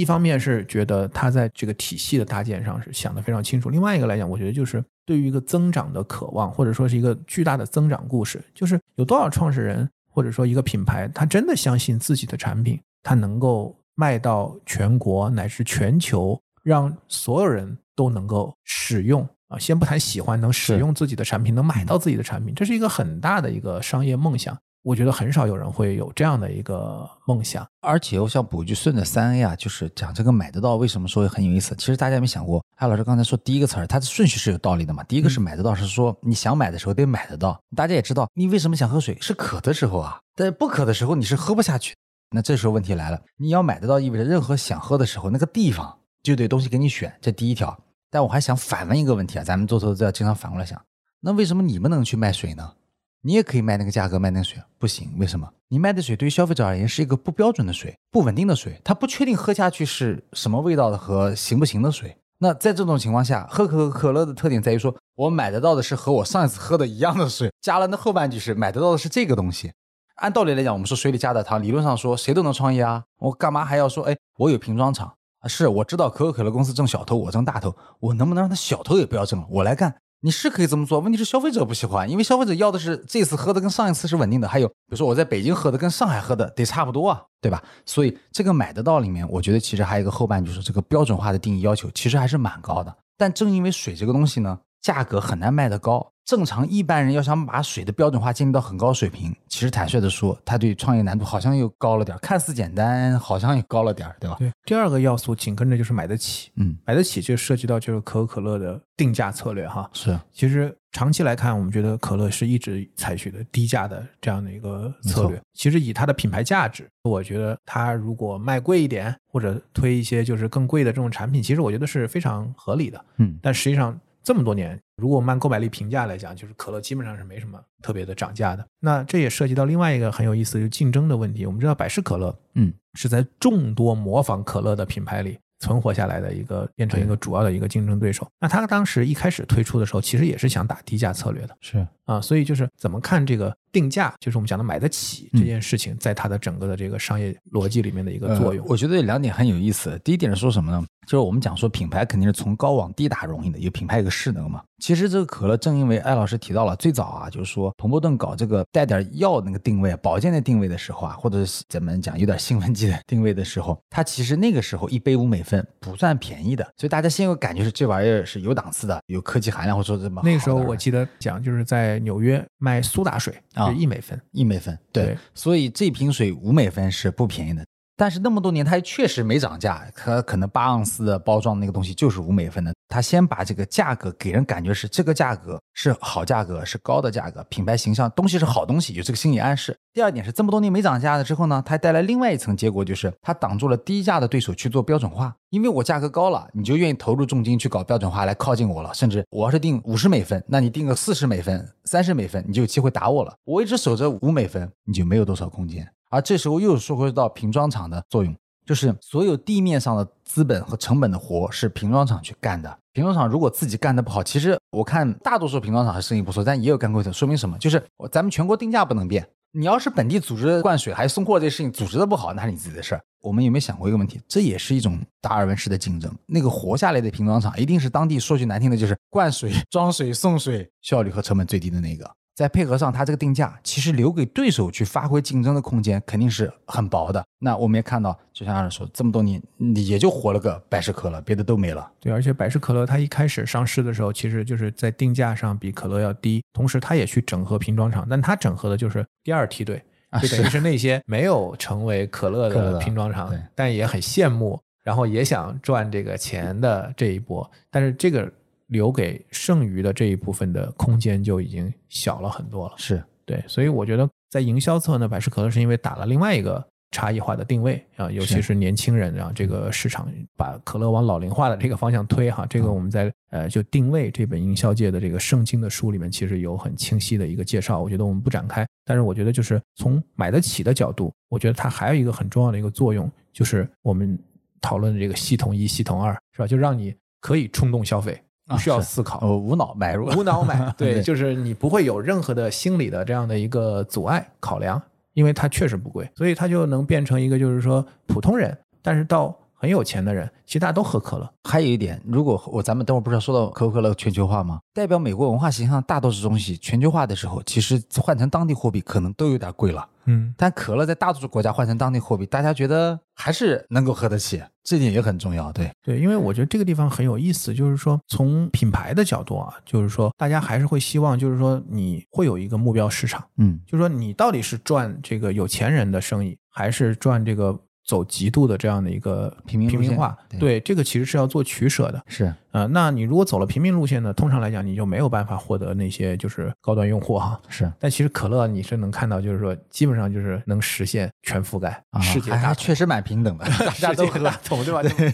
[0.00, 24.56] 一方面是觉得他在这个体系的搭建上是想的非常清楚，另外一个来讲，我觉得就是对于一个增长的渴望，或者说是一个巨大的增长故事，就是有多少创始人或者说一个品牌，他真的相信自己的产品，他能够卖到全国乃至全球，让所有人都能够使用啊，先不谈喜欢，能使用自己的产品，能买到自己的产品，这是一个很大的一个商业梦想。
[24.82, 31.74] 我觉得很少有人会有这样的一个梦想，而且我想补一句，顺着三 A 啊，就是讲这个买得到，为什么说很有意思？
[31.76, 35.02] 其实大家有没有想过，艾老师刚才说第一个词儿，它的顺序是有道理的嘛？
[35.04, 37.60] 第一个是买得到，是说你想买的时候得买得到。
[37.76, 39.18] 大家也知道，你为什么想喝水？
[39.20, 41.94] 是渴的时候啊，但不渴的时候你是喝不下去。
[42.30, 47.78] 那这时候问题来了，你要买得到，意味着任何想喝的时候，那个地方就得东西给你选，这第一条。
[48.08, 50.80] 但我还想反问一个问题啊，咱们做投资要经常反过来想，
[51.20, 52.72] 那为什么你们能去卖水呢？
[53.22, 55.48] 你也可以卖那个价格卖那个水，不行，为什么？
[55.68, 62.16] 你卖的水对于消费者而言是一个不标准的水，不稳定的水，他不确定喝下去是什么味道的和行不行的水。
[62.38, 69.70] 那在这种情况下，喝可口可乐的特点在于说，我买得到的是和我上一次喝的一样的水，加了那后半句是买得到的是这个东西。
[70.16, 75.46] 按道理来讲，我们说水里加的糖，理论上说谁都能创业啊，我干嘛还要说，哎，我有瓶装厂啊？
[75.46, 79.94] 是我知道可口可乐公司挣小头，我挣大头，我能不能让他小头也不要挣了，我来干？
[80.22, 87.62] 你是可以这么做，问题是消费者不喜欢，因为消费者要的是这次喝的跟上一次是稳定的，还有比如说我在北京喝的跟上海喝的得差不多啊，对吧？
[87.86, 92.94] 所以这个买得到里面，我觉得其实还有一个后半句，就是这个标准化的定义要求其实还是蛮高的。
[93.16, 94.58] 但正因为水这个东西呢。
[94.80, 104.36] 价格很难卖得高，正常一般人要想把水的标准化建立到很高水平，其实坦率的说，它对创业难度好像又高了点看似简单，好像又高了点对吧？
[104.38, 104.50] 对。
[104.64, 109.88] 第二个要素紧跟着就是买得起，嗯，买得起就涉及到就是可口可乐的定价策略哈。
[109.92, 110.18] 是。
[110.32, 115.40] 其实长期来看，我们觉得可乐是一直采取的低价的这样的一个策略。
[115.54, 123.04] 其实以它的品牌价值，我觉得它如果卖贵一点，或者推一些就是更贵的这种产品，其实我觉得是非常合理的。
[123.18, 128.66] 嗯，但实际上这么多年，如果我们按购买力评价来讲，就是可乐基本上是没什么特别的涨价的。
[128.80, 131.46] 那这也涉及到另外一个很有意思，就是竞争的问题。
[131.46, 135.38] 我们知道百事可乐，嗯，是在众多模仿可乐的品牌里。
[135.62, 138.26] 存活下来的一个，变成一个主要的一个竞争对手。
[138.40, 148.64] 那他当时一开始推出的时候，其实也是想打低价策略的，是啊，所以就是怎么看这个定价，就是我们讲的买得起这件事情，在它的整个的这个商业逻辑里面的一个作用。
[148.68, 149.98] 我觉得有两点很有意思。
[150.04, 150.84] 第一点是说什么呢？
[151.06, 154.62] 就是我们讲说品牌肯定是从高往低打容易的，有品牌有个势能嘛。
[154.78, 170.22] 其实这个可乐，正因为艾老师提到了最早啊，就是说彭伯顿搞这个带点药那个定位、保健的定位的时候啊，或者是怎么讲有点兴奋剂的定位的时候，它其实那个时候一杯五美分不算便宜的，所以大家先有感觉是这玩意儿是有档次的，有科技含量或者说这么。
[170.24, 173.34] 那个时候我记得讲就是在纽约卖苏打水
[173.68, 177.64] 是一美分，一美分，对，所以这瓶水五美分是不便宜的。
[178.00, 179.86] 但是那么多年，它也确实没涨价。
[179.94, 182.72] 它可能八盎司的包装那个东西就是五美分的。
[182.88, 189.76] 它先把这个价格给人感觉是这个价格是好价格，是高的价格，品牌形象东西是好东西，有这个心理暗示。
[189.92, 195.36] 第二点是这么多年没涨价了之后呢，它带来另外一层结果，就是它挡住了低价的对手去做标准化。
[195.50, 198.94] 因为我价格高了，你就愿意投入重金去搞标准化来靠近我了。
[198.94, 203.34] 甚至我要是定五十美分，那你定个四十美分、三十美分，你就有机会打我了。
[203.44, 205.86] 我一直守着五美分，你就没有多少空间。
[206.10, 212.78] 而这时候又说回到瓶装厂的作用，就是所有地面上的资本和成本的活是瓶装厂去干的。
[212.92, 217.12] 瓶装厂如果自己干的不好，其实我看大多数瓶装厂还生意不错，但也有干亏的。
[217.12, 217.56] 说明什么？
[217.58, 219.26] 就是咱们全国定价不能变。
[219.52, 223.00] 你要是本地组织灌水还送货这事情组织的不好，那是你自己的事儿。
[223.20, 224.20] 我们有没有想过一个问题？
[224.28, 226.12] 这也是一种达尔文式的竞争。
[226.26, 232.08] 那个活下来的瓶装厂，一定是当地说句难听的，就是灌水、装水、送水效率和成本最低的那个。
[232.40, 237.22] 再配合上它这个定价，其实留给对手去发挥竞争的空间肯定是很薄的。
[237.38, 239.38] 那我们也看到，就像二师说，这么多年
[239.74, 241.92] 也就活了个百事可乐，别的都没了。
[242.00, 249.84] 对，而且百事可乐它一开始上市的时候，其实就是在定价上比可乐要低，同时它也去整合瓶装厂，但它整合的就是第二梯队，
[250.22, 257.50] 就等于是那些没有成为可乐的瓶装厂，但也很羡慕，然后也想赚这个钱的这一波。
[257.70, 258.32] 但是这个。
[258.70, 284.18] 留给剩余的这一部分的空间就已经小了很多了，是对，所以我觉得在营销侧呢，百事可乐是因为打了另外一个差异化的定位啊，尤其是年轻人啊，这个市场把可乐往老龄化的这个方向推哈，这个我们在呃就定位这本营销界的这个圣经的书里面其实有很清晰的一个介绍，我觉得我们不展开，但是我觉得就是从买得起的角度，我觉得它还有一个很重要的一个作用，就是我们
[284.60, 286.46] 讨论的这个系统一、系统二是吧？
[286.46, 288.20] 就让你可以冲动消费。
[288.50, 294.80] 不需要思考，无脑买入，无脑买， 对，就是你不会有任何的心理的这样的一个阻碍考量，
[295.14, 301.30] 因为它确实不贵，所以它就能变成一个就是说普通人，但是到很有钱的人，其实大家都喝可乐。
[301.44, 304.58] 还有一点，如果我咱们等会儿不是要说到可口可乐全球化吗？
[304.72, 309.86] 代表美国文化形象大多数东西全球化的时候，其实换成当地货币可能都有点贵了。
[310.06, 315.52] 嗯，但可乐在大多数国家换成当地货币，大家觉得还是能够喝得起，这点也很重要。
[315.52, 327.60] 对对，因为我觉得这个地方很有意思，就是说从品牌的角度啊，就是说大家还是会希望，就是说你会有一个目标市场，嗯，就是说你到底是赚这个有钱人的生意，还是赚这个。
[327.90, 332.00] 走极度的这样的一个平民平民化，对这个其实是要做取舍的。
[332.06, 337.40] 是呃，那你如果走了平民路线呢，通常来讲你就没有办法获得那些就是高端用户哈。
[337.48, 344.82] 是，但其实可乐你是能看到，就是说基本上就是能实现全覆盖，世界大确实蛮平等的， 大家都很大同对吧？
[344.84, 345.12] 对。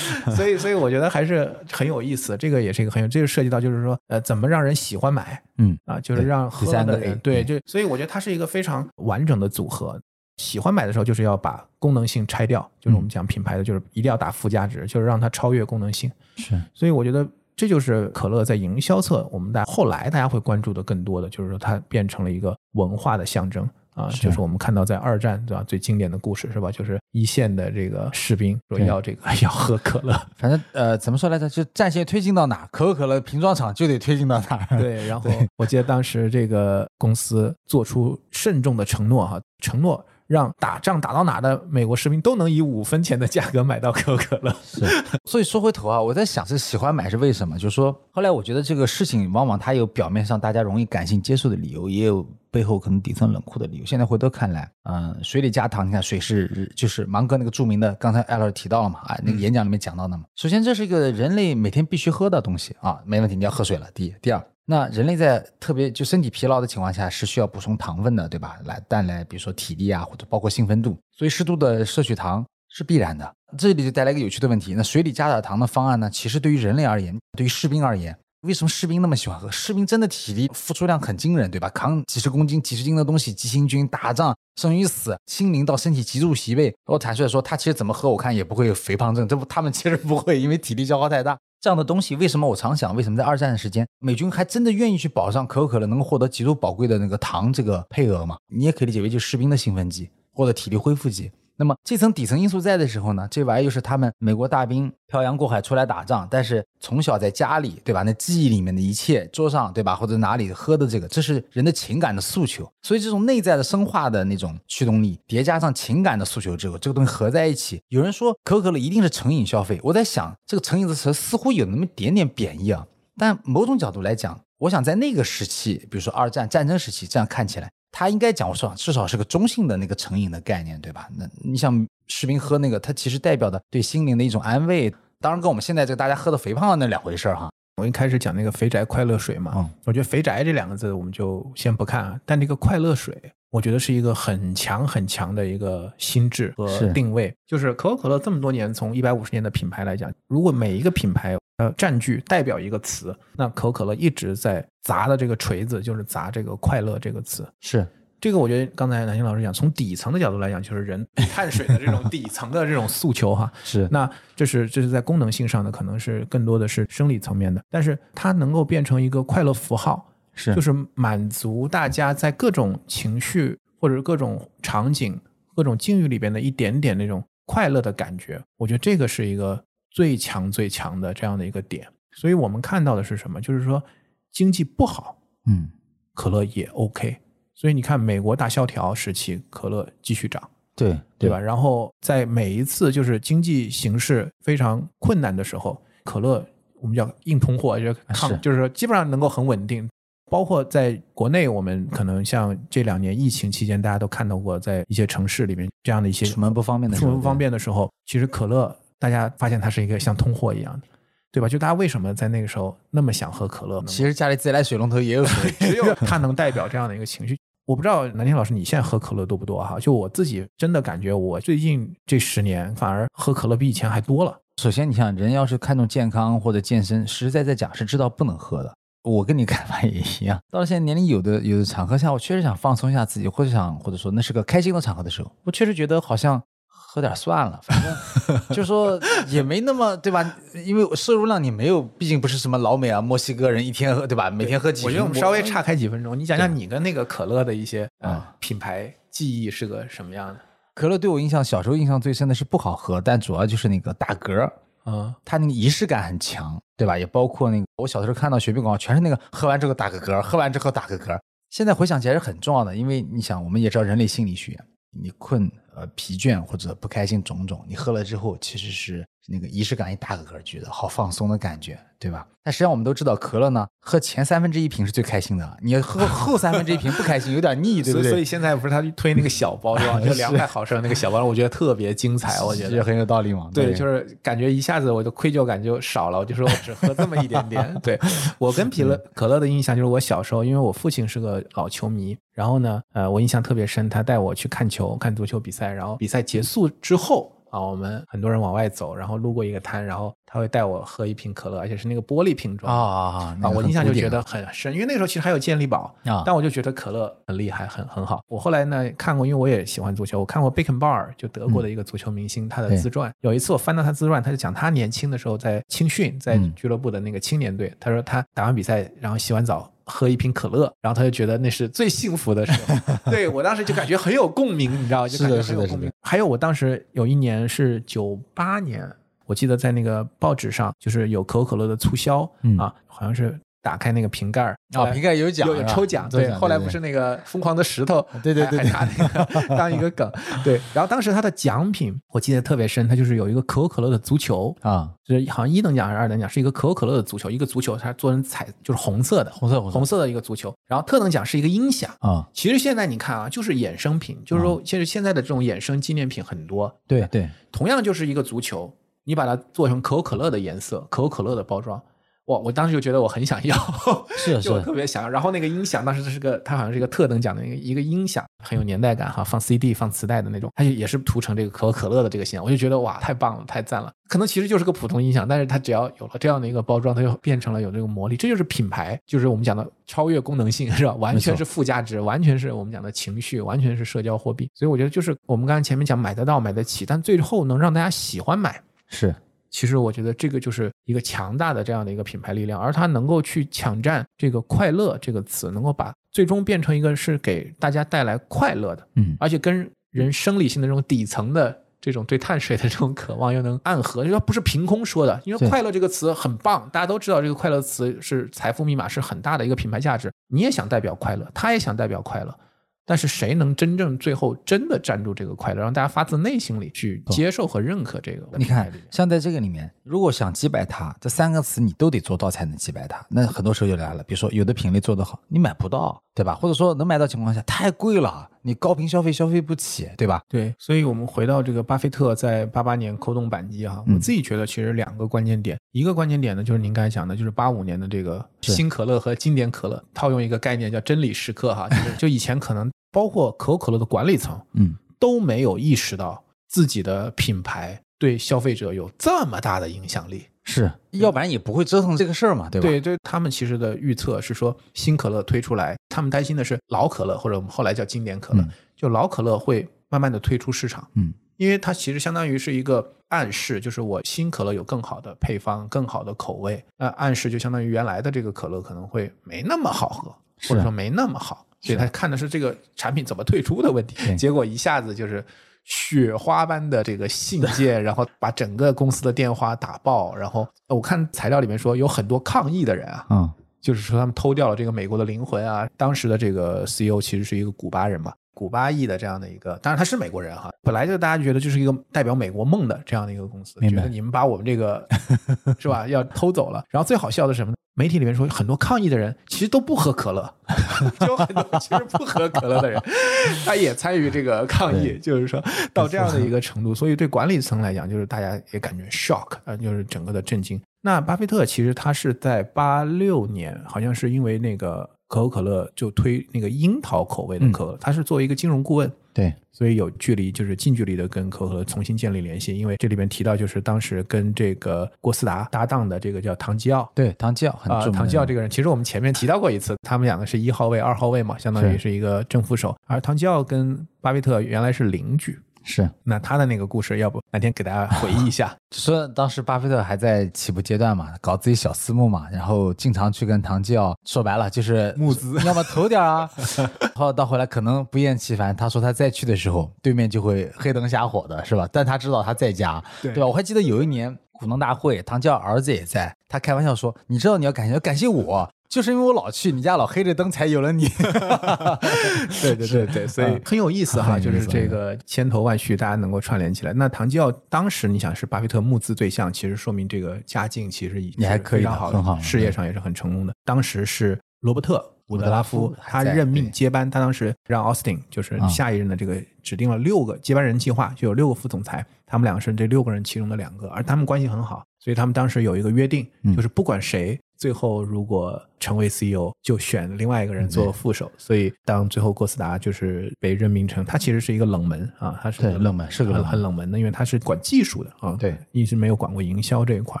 [0.34, 10.00] 所以所以我觉得还是很有意思，这个也是一个很有，这个涉及到就是说呃怎么让人喜欢买，嗯啊，就是让喝的人对，就所以我觉得它是一个非常完整的组合。
[10.36, 16.10] 喜欢买的时候，就是要把功能性拆掉，就是我们讲品牌的，就是一定要打附加值，就是让它超越功能性。
[16.36, 26.70] 是，所以我觉得这就是可乐在营销侧，我们在后来大家会关注的更多的，就是说它变成了一个文化的象征啊，就是我们看到在二战对吧，最经典的故事是吧？
[26.70, 34.66] 就是一线的这个士兵说要这个 要喝可乐，反正呃怎么说来着，就战线推进到哪，可口可乐瓶装厂就得推进到哪。
[34.78, 40.04] 对，然 后我记得当时这个公司做出慎重的承诺哈，承诺。
[40.26, 44.54] 让打仗打到哪的美国士兵都能以五分钱的价格买到可口可乐。
[44.62, 44.84] 是，
[45.24, 47.56] 所以说回头啊，我在想是喜欢买是为什么？
[47.58, 53.84] 就是说，后来我觉得这个事情往往它有表面上大家容易感性接受的理由，也有背后可能底层冷酷的理由。
[53.84, 60.24] 现在回头看来，嗯，水里加糖，你看水是就是芒格那个著名的，刚才艾乐提到了嘛，啊，那个演讲里面讲到的嘛。
[60.34, 63.86] 首先，这是一个人类每天必须喝的东西啊，没问题，你要喝水了。
[63.94, 64.44] 第一，第二。
[64.68, 68.58] 那人类在特别就身体疲劳的情况下是需要补充糖分的，对吧？
[68.64, 73.32] 来带来比如说体力啊，或者包括兴奋度，所以适度的摄取糖是必然的。
[73.56, 76.10] 这里就带来一个有趣的问题：那水里加点糖的方案呢？
[76.10, 79.48] 其实对于人类而言，对于士兵而言，为什么士兵那么喜欢喝？
[79.52, 81.68] 士兵真的体力付出量很惊人，对吧？
[81.68, 86.74] 扛几十公斤、几十斤的东西，急行军打仗，生与死，心灵到身体极度疲惫。
[86.86, 89.28] 我坦率的说，他其实怎么喝，我看也不会有肥胖症。
[89.28, 91.38] 这不，他们其实不会，因为体力消耗太大。
[91.60, 98.36] 这样的东西，为什么我常想，为什么在二战的时间，美军还真的愿意去保障可口可乐能够获得极度宝贵的那个糖这个配额嘛？
[98.48, 101.32] 你也可以理解为就士兵的兴奋剂或者体力恢复剂。
[101.58, 108.02] 那么这层底层因素在的时候呢，这玩意儿又是他们美国大兵漂洋过海出来打仗，但是从小在家里，对吧？
[108.02, 109.94] 那记忆里面的一切，桌上，对吧？
[109.94, 112.70] 或者哪里喝的这个，这是人的情感的诉求。
[112.82, 117.80] 所以这种内在的生化的那种驱动力，叠加上情感的诉求之后，这个东西合在一起。
[117.88, 122.86] 有人说可口可乐一定是成瘾消费，我在想这个成瘾的词似乎有那么点点贬义啊。
[123.16, 127.70] 但某种角度来讲，我想在那个时期，比如说二战战争时期，这样看起来。
[127.98, 131.08] 他应该讲我说，至少是个中性的那个成瘾的概念，对吧？
[131.16, 137.48] 那你像士兵喝那个，它其实代表的对心灵的一种安慰，当然跟我们现在这个大家喝的肥胖的那两回事儿哈。
[137.80, 147.34] 我一开始讲那个肥宅快乐水嘛，嗯，我觉得肥宅这两个字我们就先不看啊，但这个快乐水，我觉得是一个很强很强的一个心智和定位。
[147.46, 151.36] 就是可口可乐这么多年从一百五十年的品牌来讲，如果每一个品牌。
[151.58, 157.48] 呃，占据代表一个词，那可口可乐一直在砸的这个锤子就是砸这个快乐这个词。
[157.62, 157.86] 是
[158.20, 163.50] 这个，我觉得刚才南星老师讲，从底层的角度来讲，就是人碳水的这种 底层的这种诉求哈。
[163.64, 175.20] 是，那这是这是在功能性上的，可能是更多的是生理层面的，但是它能够变成一个快乐符号，是就是满足大家在各种情绪或者各种场景、
[175.56, 178.40] 各种境遇里边的一点点那种快乐的感觉。
[178.56, 179.60] 我觉得这个是一个。
[179.96, 183.40] 最强最强的这样的一个点，所以我们看到的是什么？
[183.40, 183.82] 就是说
[184.30, 185.70] 经济不好，嗯，
[186.12, 187.16] 可乐也 OK。
[187.54, 191.40] 所以你看，美国大萧条时期，可乐继续涨，对对吧？
[191.40, 196.46] 然后在每一次就是经济形势非常困难的时候，可乐
[196.82, 199.88] 我们叫硬通货，就抗，就是说基本上能够很稳定。
[200.30, 208.74] 包括在国内，我们可能像这两年疫情期间，大家都看到过，在一些城市里面这样的一些出门不方便的出门不方便的时候，其实可乐。
[208.98, 210.86] 大家发现它是一个像通货一样的，
[211.30, 211.46] 对吧？
[211.46, 213.86] 就大家为什么在那个时候那么想喝可乐呢？
[213.86, 217.38] 其实家里自来水龙头也有水， 只有它能代表这样的一个情绪。
[217.66, 219.78] 我不知道南天老师你现在喝可乐多不多哈？
[219.78, 224.34] 就我自己真的感觉，我最近这十年反而喝可乐比以前还多了。
[224.62, 228.74] 首先，你想人要是看重健康或者健身，实实在在讲是知道不能喝的。
[229.06, 230.38] 我跟你看法也一样。
[230.50, 236.42] 到了现在年龄有的有的场合下，我确实想放松一下自己，或者想或者说那是个开心的场合的时候，我确实觉得好像。
[236.68, 240.34] 喝点算了，反正 就说也没那么对吧？
[240.64, 244.30] 因为摄入量你没有，毕竟不是什么老美啊、墨西哥人一天喝对吧？
[244.30, 244.82] 每天喝几？
[244.86, 250.40] 我觉得我们稍微岔开几分钟，你讲讲你跟那个可乐的一些啊品牌记忆是个什么样的？
[250.72, 254.50] 可乐对我印象，小时候印象最深的是不好喝，但主要就是那个打嗝
[254.86, 256.96] 啊，它那个仪式感很强，对吧？
[256.96, 261.18] 也包括那个我小的时候看到雪碧广告，全是那个喝完之后打个嗝，喝完之后打个嗝。
[261.50, 264.58] 现在回想起来是很重要的，因为你想，我们也知道人类心理学，
[264.90, 265.50] 你困。
[265.76, 272.26] 呃，疲倦或者不开心种种，你喝了之后其实是那个仪式感一大个个觉得好放松的感觉，对吧？
[272.44, 278.10] 但实际上我们都知道，可乐呢，喝前三分之一瓶是最开心的，你喝 后三分之一瓶不开心，有点腻，对不对？
[278.10, 283.50] 所以现在不是他推那个小包装，就两百毫升那个小包装，我觉得特别精彩，我觉得很有道理嘛。
[283.52, 287.74] 对，就是感觉一下子我的愧疚感就少了，我就说我只喝这么一点点。
[287.82, 287.98] 对
[288.38, 292.16] 我跟皮乐可乐的印象就是我小时候，因为我父亲是个老球迷。
[292.32, 295.72] 然后呢，呃，我印象特别深，他带我去看球，看足球比赛。
[295.72, 297.32] 然后比赛结束之后。
[297.56, 303.48] 啊，我们很多人往外走，然后路过一个摊，然后他会带我喝一瓶可乐，而且是那个玻璃瓶装啊啊啊！
[303.48, 308.20] 我印象就觉得很深，因为那个时候其实还有健力宝啊，但我就觉得可乐很厉害，很很好。
[308.28, 313.10] 我后来呢看过，因为我也喜欢足球，我看过贝肯鲍尔，就德国的一个足球明星，他的自传。
[313.20, 319.70] 有一次我翻到他自传，他就讲他年轻的时候在青训，在俱乐部的那个青年队，他说他打完比赛，然后洗完澡。
[319.86, 322.76] 喝一瓶可乐，然后他就觉得那是最幸福的时候。
[323.10, 325.90] 对我当时就感觉很有共鸣，你知道，就感觉很有共鸣。
[326.02, 328.86] 还有我当时有一年是九八年，
[329.24, 332.22] 我记得在那个报纸上就是有可口可乐的促销
[332.58, 333.38] 啊，好像是。
[333.66, 336.08] 打开那个瓶盖儿啊，瓶盖有奖，有抽奖。
[336.08, 340.08] 对，后来不是那个疯狂的石头，对 对对，拿那个当一个梗。
[340.44, 350.54] 对，然后当时他的奖品我记得特别深，他就是有一个可口可乐的足球啊，就是好像一等奖还是二等奖，是一个可口可乐的足球，一个足球它做成彩就是红色的，红色红色的一个足球。
[350.68, 352.24] 然后特等奖是一个音响啊。
[352.32, 356.72] 其实现在你看啊，就是衍生品，就是说其实现在的这种衍生纪念品很多。
[356.86, 361.82] 对对，同样就是一个足球，你把它做成可口可乐的颜色，可口可乐的包装。
[362.26, 363.56] 我我当时就觉得我很想要，
[364.18, 365.08] 是是，特别想要。
[365.08, 373.92] 然后那个音响当时是个，它好像是一个特等奖的一个一个音响，很有年代感哈，放 CD 放磁带的那种，它也是涂成这个可口可乐的这个形象，我就觉得哇，太棒了，太赞了。
[374.08, 378.16] 可能其实就是个普通音响，但是它只要有了这样的一个包装，它就变成了有这个魔力。
[378.16, 380.94] 这就是品牌，就是我们讲的超越功能性，是吧？
[380.94, 384.50] 完全是附加值，完全是我们讲的情绪，完全是社交货币。
[384.52, 389.14] 所以我觉得就是我们刚才前面讲买得到买得起，但最后能让大家喜欢买是。
[389.56, 410.12] 其实我觉得这个就是一个强大的这样的一个品牌力量，而它能够去抢占这个“快乐”这个词，能够把最终变成一个是给大家带来快乐的，嗯，而且跟人生理性的这种底层的这种对碳水的这种渴望又能暗合，就说不是凭空说的，因为“快乐”这个词很棒，大家都知道这个“快乐”词是财富密码，是很大的一个品牌价值。
[410.28, 412.38] 你也想代表快乐，他也想代表快乐。
[412.86, 418.38] 但是谁能真正最后真的站住这个快乐，让大家发自内心里去接受和认可这个？
[418.38, 423.04] 你看，像在这个里面，如果想击败它，这三个词你都得做到才能击败它。
[423.10, 426.36] 那很多时候就来了，比如说有的品类做得好，你买不到，对吧？
[426.36, 430.22] 或者说能买到情况下太贵了，你高频消费消费不起，对吧？
[430.28, 442.70] 对，所以我们回到这个巴菲特在八八年扣动扳机哈，我自己觉得其实两个关键点，一个关键点呢就是您刚才讲的，就是八五年的这个新可乐和经典可乐，套用一个概念叫真理时刻哈，就是 就以前可能。
[442.92, 452.66] 包括可口可乐的管理层，嗯，都没有意识到自己的品牌对消费者有这么大的影响力，是，要不然也不会折腾这个事儿嘛，对吧？
[452.66, 458.42] 对对，他们其实的预测是说，新可乐推出来，他们担心的是老可乐或者我们后来叫经典可乐，
[458.74, 470.14] 就老可乐会慢慢的退出市场，嗯，因为它其实相当于是一个暗示，就是我新可乐有更好的配方、更好的口味，那暗示就相当于原来的这个可乐可能会没那么好喝，
[470.48, 471.44] 或者说没那么好。
[471.60, 475.24] 所以他看的是这个产品怎么退出的问题，结果一下子就是
[475.66, 480.14] 雪花般的这个信件， 然后把整个公司的电话打爆。
[480.14, 485.68] 然后我看材料里面说有很多抗议的人啊，嗯，就是说他们偷掉了这个美国的灵魂啊。
[485.76, 490.50] 当时的这个 CEO 其实是一个古巴人嘛，古巴裔的这样的一个，当然他是美国人哈。
[490.62, 494.86] 本来就大家觉得就是一个代表美国梦的这样的一个公司，觉得你们把我们这个
[495.58, 496.64] 是吧要偷走了。
[496.70, 497.56] 然后最好笑的是什么呢？
[497.78, 500.34] 媒体里面说，很多抗议的人其实都不喝可乐，
[501.06, 502.82] 就很多其实不喝可乐的人，
[503.44, 510.58] 他也参与这个抗议，就是说到这样的一个程度，所以对管理层来讲，就是大家也感觉 shock 啊，就是整个的震惊。
[510.80, 518.90] 那巴菲特其实他是在八六年，好像是因为那个可口可乐就推那个樱桃口味的可乐，他是作为一个金融顾问。
[519.14, 522.58] 对，所以有距离，就是近距离的跟可口可乐重新建立联系。
[522.58, 527.90] 因为这里边提到，就是当时跟这个郭思达搭档的这个叫唐吉奥，对，唐吉奥很重。
[527.92, 532.76] 唐吉奥这个人，其实我们前面提到过一次，他们两个是一号位、二号位嘛，相当于是一个正副手。
[532.86, 535.38] 而唐吉奥跟巴菲特原来是邻居。
[535.68, 538.56] 是，那他的那个故事，要不哪天给大家回忆一下？
[538.72, 546.30] 说当时巴菲特还在起步阶段嘛，搞自己小私募嘛，然后经常去跟唐吉奥，说白了就是募资， 要么投点啊。
[546.80, 551.68] 然后到后来可能不厌其烦，他说他再去的时候，对面就会黑灯瞎火的，是吧？
[551.72, 553.26] 但他知道他在家，对吧？
[553.26, 560.88] 我还记得有一年股东大会，唐吉奥儿子也在，他开玩笑说：“你知道你要感谢，要感谢我。”就是因为我老去你家老黑着灯，才有了你。
[562.42, 566.72] 对对对对，所以很有意思哈，就是这个千头万绪，大家能够串联起来。
[566.72, 573.32] 那唐吉奥当时你想是巴菲特募资对象，其实说明这个家境其实已你还可以很好，事业上也是很成功的。
[573.44, 587.18] 当时是罗伯特伍德拉夫他任命接班，他当时让奥斯汀就是下一任的这个指定了六个接班人计划，就有六个副总裁，他们两个是这六个人其中的两个，而他们关系很好，所以他们当时有一个约定，就是不管谁。
[587.36, 591.10] 最后，如果成为 CEO，就选另外一个人做副手。
[591.16, 600.00] 所以，当最后郭思达就是被任命成，他其实是一个冷门啊，他是冷门，是个很冷门的，因为他是管技术的啊，对，一直没有管过营销这一块。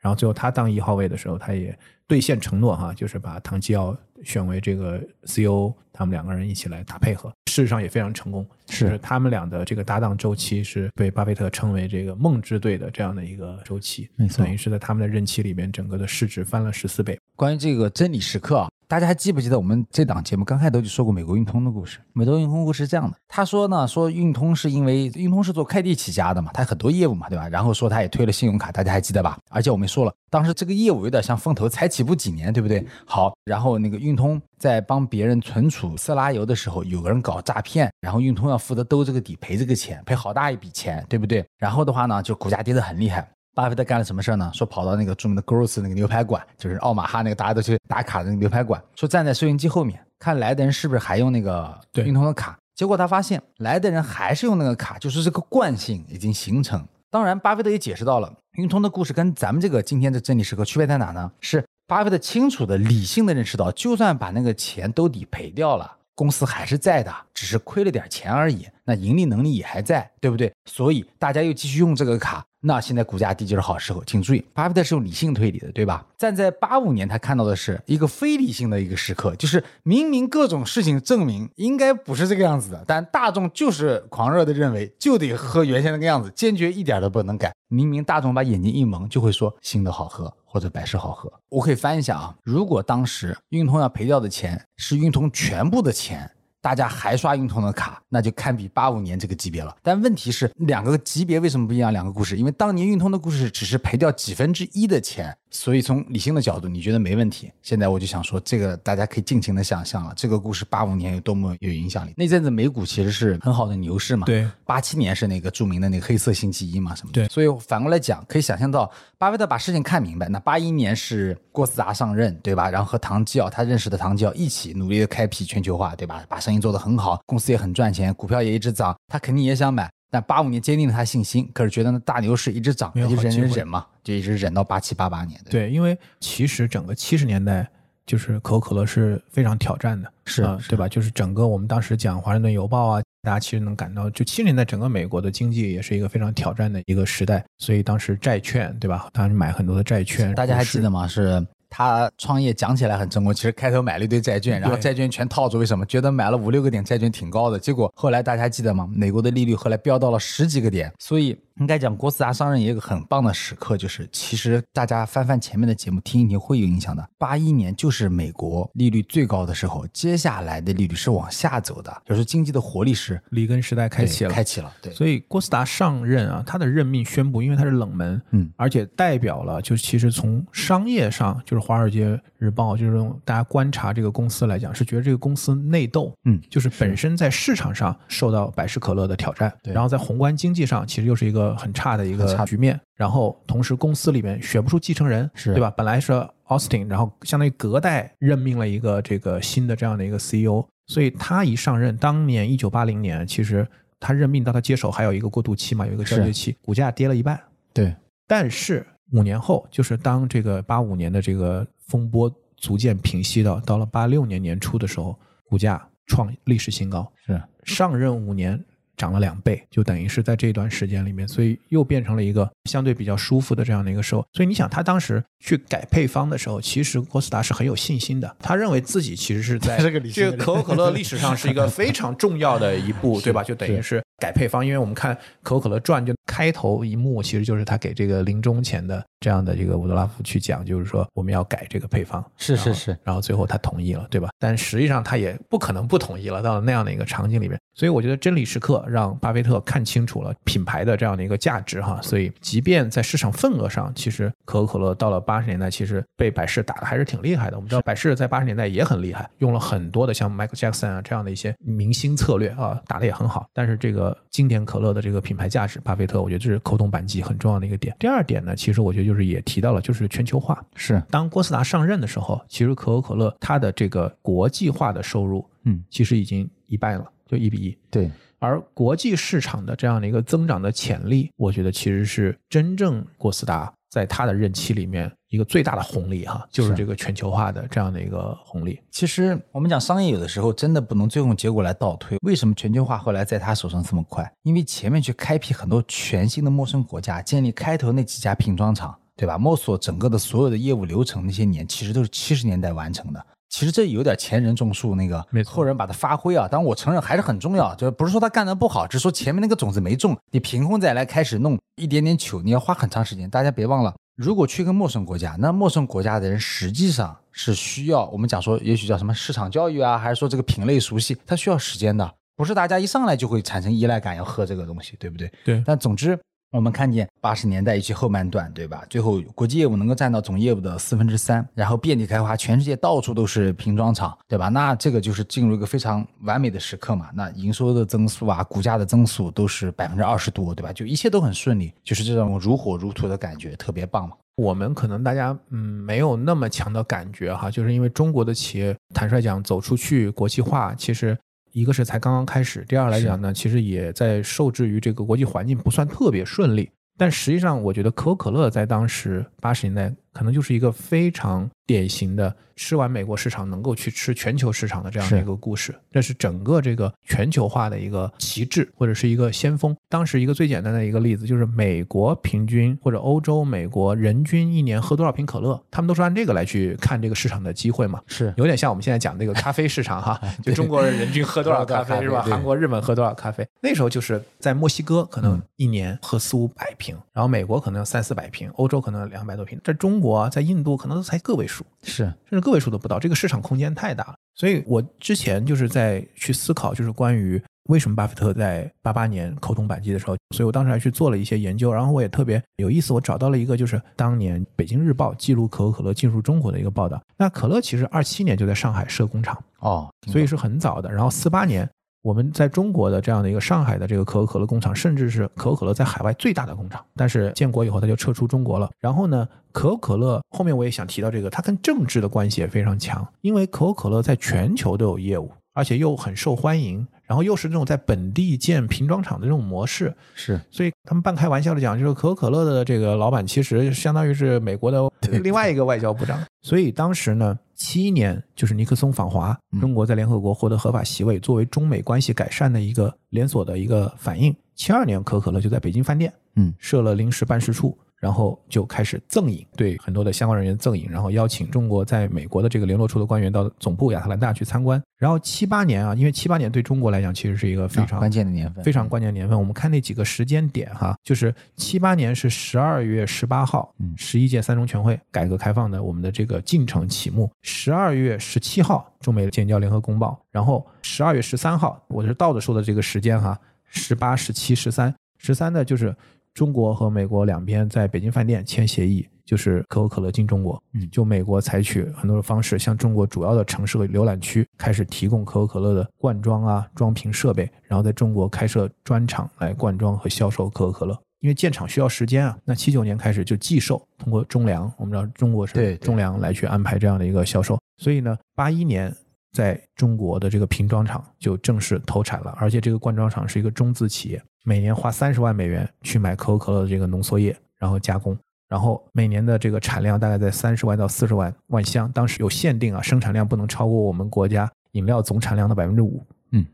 [0.00, 8.46] 然后最后他当一号位的时候，他也兑现承诺哈，就是把唐吉奥选为这个 CEO，他们两个人一起来打配合，事实上也非常成功。
[8.68, 17.18] 是他们俩的这个搭档周期是被巴菲特称为这个梦之队的这样的一个周期，等于是在他们的任期里面，整个的市值翻了十四倍。
[17.36, 18.68] 关于这个真理时刻啊。
[18.92, 21.98] 大家还记不记得我们这档节目刚开头就说过美国运通的故事？
[22.12, 27.48] 美国运通故事是这样的，他说呢，说运通是因为运通是做快递起家的嘛，他很多业务嘛，对吧？
[27.48, 29.38] 然后说他也推了信用卡，大家还记得吧？
[29.48, 32.86] 而且我们说了，当时这个业务有点像风投，才起步几年，对不对？
[33.06, 41.42] 好，然后那个运通在帮别人存储色拉油的时候，有个人搞诈骗，然后运通要负责兜这个底，赔这个钱，赔好大一笔钱，对不对？
[41.56, 43.26] 然后的话呢，就股价跌得很厉害。
[43.54, 44.50] 巴菲特干了什么事儿呢？
[44.54, 52.58] 说跑到那个著名的 Gross 那个牛排馆，就是奥马哈那个大家都去打卡的那个牛排馆，说站在收银机后面看来的人是不是还用那个运通的卡。
[52.74, 56.82] 结果他发现来的人还是用那个卡，就是这个惯性已经形成。
[57.10, 61.30] 当然，巴菲特也解释到了运通的故事跟咱们这个今天的真理时刻区别在哪呢？
[61.40, 65.98] 是巴菲特清楚的、理性的认识到，就算把那个钱都理赔掉了。
[66.14, 68.66] 公司还是在的，只是亏了点钱而已。
[68.84, 70.50] 那盈利能力也还在，对不对？
[70.70, 74.02] 所以大家又继续用这个卡，那现在股价低就是好时候。
[74.06, 76.06] 请注意，巴菲特是用理性推理的，对吧？
[76.16, 87.52] 站在八五年，他看到的是一个非理性的一个时刻，就是明明各种事情证明应该不是这个样子的，但大众就是狂热的认为就得喝原先那个样子，坚决一点都不能改。
[87.68, 91.32] 明明大众把眼睛一蒙，就会说新的好喝或者百事好喝。
[91.48, 96.30] 我可以翻一下啊，如果当时运通要赔掉的钱是运通全部的钱。
[96.62, 99.76] 大家还刷运通的卡，那就堪比八五年这个级别了。
[99.82, 101.92] 但问题是，两个级别为什么不一样？
[101.92, 105.36] 两个故事，因为当年运通的故事只是赔掉几分之一的钱。
[105.54, 107.52] 所以从理性的角度，你觉得没问题？
[107.60, 110.14] 现在我就想说，这个大家可以尽情的想象了。
[110.16, 112.14] 这个故事八五年有多么有影响力？
[112.16, 114.24] 那阵子美股其实是很好的牛市嘛。
[114.24, 114.48] 对。
[114.64, 117.12] 八七年是那个著名的那个黑色星期一嘛，什么？
[117.12, 117.28] 对。
[117.28, 120.26] 所以反过来讲，可以想象到巴菲特把事情看明白。
[120.26, 122.70] 那八一年是郭思达上任，对吧？
[122.70, 126.24] 然后和唐基奥他认识的唐基奥一起努力的开辟全球化，对吧？
[126.30, 129.90] 把生意做得很好，公司也很赚钱，股票也一直涨，他肯定也想买。
[130.10, 135.40] 但八五年坚定了他信心，可是觉得那大牛市一直涨，就忍忍忍嘛，就一直忍到八七八八年。
[135.48, 137.66] 对，因为其实整个七十年代
[138.04, 140.86] 就是可口可乐是非常挑战的，是对吧？
[140.86, 149.08] 就是整个我们当时讲《华盛顿邮报》啊，大家其实能感到，就七十年代整个美国的经济也是一个非常挑战的一个时代，所以当时债券，对吧？
[149.14, 151.08] 当时买很多的债券，大家还记得吗？
[151.08, 151.42] 是。
[151.72, 155.58] 他创业讲起来很成功，其实开头买了一堆债券，然后债券全套住。
[155.58, 155.86] 为什么？
[155.86, 158.86] 觉得买了五六个点债券挺高的，结果后来大家记得吗？
[158.92, 161.38] 美国的利率后来飙到了十几个点，所以。
[161.60, 167.06] 应该讲，郭思达上任也有个很棒的时刻，就是其实大家翻翻前面的节目听一听会有影响的。
[167.18, 174.72] 八一年就是美国利率最高的时候，接下来的利率是往下走的，就是经济的活力是里根时代开启了，开启了。
[174.80, 191.52] 对，所以郭思达上任啊，他的任命宣布，因为他是冷门，嗯，而且代表了，就其实从商业上，就是《华尔街日报》就是大家观察这个公司来讲，是觉得这个公司内斗，嗯，就是本身在市场上受到百事可乐的挑战，对，然后在宏观经济上，其实又是一个。
[191.62, 195.70] 很差的一个局面，然后同时公司里面选不出继承人，是对吧？
[195.76, 196.12] 本来是
[196.48, 203.64] Austin，然后相当于隔代任命了一个这个新的这样的一个 CEO，所以他一上任，当年一九八零年，其实
[204.00, 207.38] 他任命到他接手还有一个过渡期嘛，有一个交接期，股价跌了一半。
[207.72, 207.94] 对，
[208.26, 217.10] 但是五年后，就是当这个八五年的这个风波逐渐平息到到了八六年年初的时候，股价创历史新高。
[217.26, 218.62] 是上任五年。
[218.94, 224.24] 涨了两倍，就等于是在这段时间里面，所以又变成了一个相对比较舒服的这样的一个时候。
[224.32, 228.36] 所以你想，他当时去改配方的时候，其实郭斯达是很有信心的。
[228.38, 233.42] 他认为自己其实是在 这个这个可口可乐历史上是一个非常重要的一步， 对吧？
[233.42, 242.24] 就等于是改配方，因为我们看《可口可乐传》就开头一幕，其实就是他给这个临终前的这样的这个伍德拉夫去讲，就是说我们要改这个配方。
[242.38, 244.30] 是是是，然后最后他同意了，对吧？
[244.38, 247.60] 但实际上他也不可能不同意了，到了那样的一个场景里面。
[247.74, 252.00] 所以我觉得真理时刻让巴菲特看清楚了品牌的这样的一个价值哈。
[252.02, 257.56] 所以即便在市场份额上，其实可口可乐到了八十年代，其实被百事打的还是挺厉害的。
[257.58, 263.46] 我们知道百事在八十年代也很厉害，用了很多的像 Michael Jackson 啊这样的一些明星策略啊，打的也很好。
[263.52, 267.94] 但是这个经典可乐的这个品牌价值，巴菲特我觉得这是口懂扳机很重要的一个点。
[267.98, 270.64] 第二点呢，其实我觉得就是也提到了，就是全球化。
[270.76, 277.10] 是当郭思达上任的时候，其实可口可乐它的这个国际化的收入，嗯，其实已经一半了。
[277.26, 278.10] 就一比一，对。
[278.40, 288.80] 而国际市场的这样的一个增长的潜力，我觉得其实是真正郭思达在他的任期里面一个最大的红利哈，就是这个全球化的这样的一个红利。
[288.90, 292.16] 其实我们讲商业，有的时候真的不能最后结果来倒推。
[292.22, 294.26] 为什么全球化后来在他手上这么快？
[294.44, 299.36] 因为前面去开辟很多全新的陌生国家，建立开头那几家瓶装厂，对吧？
[299.36, 303.22] 摸索整个的所有的业务流程，那些年其实都是七十年代完成的。
[303.52, 306.48] 其实这有点前人种树，那个后人把它发挥啊。
[306.48, 313.28] 当然我承认还是很重要，就不是说他干的不好，只是说前面那个种子没种，你凭空再来开始弄一点点球，你要花很长时间。
[313.28, 325.30] 大家别忘了，如果去个陌生国家，那陌生国家的人实际上是需要我们讲说，也许叫什么市场教育啊，还是说这个品类熟悉，它需要时间的，不是大家一上来就会产生依赖感要喝这个东西，对不对？
[325.44, 325.62] 对。
[325.66, 326.18] 但总之。
[326.52, 328.84] 我们看见八十年代以及后半段，对吧？
[328.90, 334.50] 最后国际业务能够占到总业务的四分之三，然后遍地开花，全世界到处都是瓶装厂，对吧？
[334.50, 337.08] 那这个就是进入一个非常完美的时刻嘛。
[337.14, 340.70] 那营收的增速啊，股价的增速都是百分之二十多，对吧？
[340.74, 344.14] 就一切都很顺利，就是这种如火如荼的感觉，特别棒嘛。
[344.36, 351.16] 我们可能大家嗯没有那么强的感觉哈，就是因为中国的企业坦率讲走出去国际化，其实。
[351.52, 356.70] 一个是才刚刚开始，第二来讲呢，其实也在受制于这个国际环境不算特别顺利。
[356.96, 365.74] 但实际上，我觉得可口可乐在当时八十年代可能就是一个非常典型的吃完美国市场能够去吃全球市场的这样的一个故事。
[365.90, 369.74] 这是整个这个全球化的一个旗帜或者是一个先锋。
[369.88, 378.00] 当时一个最简单的一个例子就是美国平均或者欧洲、美国人均一年喝多少瓶可乐，他们都是按这个来去看这个市场的机会嘛。
[378.06, 382.22] 是有点像我们现在讲这个咖啡市场哈， 就中国人人均喝多少咖啡是吧？
[382.22, 383.46] 韩国、日本喝多少咖啡？
[383.60, 394.14] 那时候就是在墨西哥可能一年喝四五百瓶，然后美国可能三四百瓶，欧洲可能两百多瓶，在中国在印度可能都才个位数，是甚至个位数都不到，这个市场空间太大了。
[394.34, 407.00] 所以我之前就是在去思考，就是关于为什么巴菲特在八八年口同板机的时候，所以我当时还去做了一些研究，然后我也特别有意思，我找到了一个就是当年北京日报记录可口可乐进入中国的一个报道。
[407.16, 410.90] 那可乐其实二七年就在上海设工厂哦，所以是很早的。
[410.90, 411.68] 然后四八年。
[412.02, 418.68] 我们在中国的这样的一个上海的这个可口可乐工厂，甚至是可口可乐在海外最大的工厂，但是建国以后它就撤出中国了。
[418.80, 434.90] 然后呢，可口可乐后面我也想提到这个，它跟政治的关系也非常强，因为可口可乐在全球都有业务，而且又很受欢迎，然后又是这种在本地建瓶装厂的这种模式，是，所以他们半开玩笑的讲，就是可口可乐的这个老板其实相当于是美国的
[435.22, 436.18] 另外一个外交部长。
[436.40, 437.38] 所以当时呢。
[437.54, 444.34] 七一年就是尼克松访华，中国在联合国获得合法席位，作为中美关系改善的一个连锁的一个反应。
[444.56, 447.78] 七二年，可口可乐就在北京饭店，嗯，设了临时办事处。
[448.02, 454.82] 然后就开始赠饮，对很多的相关人员赠饮，然后邀请中国在美国的这个联络处的官员到总部亚特兰大去参观。
[454.98, 459.38] 然后七八年啊，因为七八年对中国来讲其实是一个非常关键的年份，非常关键的年份。
[459.38, 467.30] 我们看那几个时间点哈，就是七八年是十二月十八号，十一届三中全会改革开放的我们的这个进程启幕。
[467.42, 470.20] 十二月十七号，中美建交联合公报。
[470.32, 473.38] 然后十二月十三号，我是倒着说的这个时间哈，
[473.70, 475.94] 十八、十七、十三，十三的就是。
[476.34, 480.62] 中国和美国两边在北京饭店签协议，就是可口可乐进中国。
[480.72, 490.98] 嗯，就美国采取很多的方式，向中国主要的城市和浏览区开始提供可口可乐的灌装啊、装瓶设备，然后在中国开设专厂来灌装和销售可口可乐。
[491.20, 497.56] 因为建厂需要时间啊，那七九年开始就寄售，通过中粮，我们知道中国是中粮来去安排这样的一个销售。
[497.76, 498.92] 所以呢，八一年
[499.32, 504.22] 在中国的这个瓶装厂就正式投产了，而且这个灌装厂是一个中资企业。
[504.44, 508.16] 每年花三十万美元去买可口可乐的这个浓缩液，然后加工，
[508.48, 511.90] 然后每年的这个产量大概在三十万到四十万万箱。
[511.92, 516.04] 当时有限定啊，生产量不能超过我们国家饮料总产量的百分之五。
[516.32, 516.44] 嗯，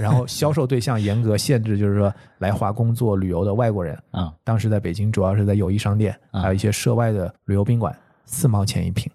[0.00, 3.96] 然后销售对象严格限制，就是说来华工作旅游的外国人。
[4.10, 9.10] 啊，当时在北京主要是在友谊商店，还有一些涉外的旅游宾馆，四毛钱一瓶。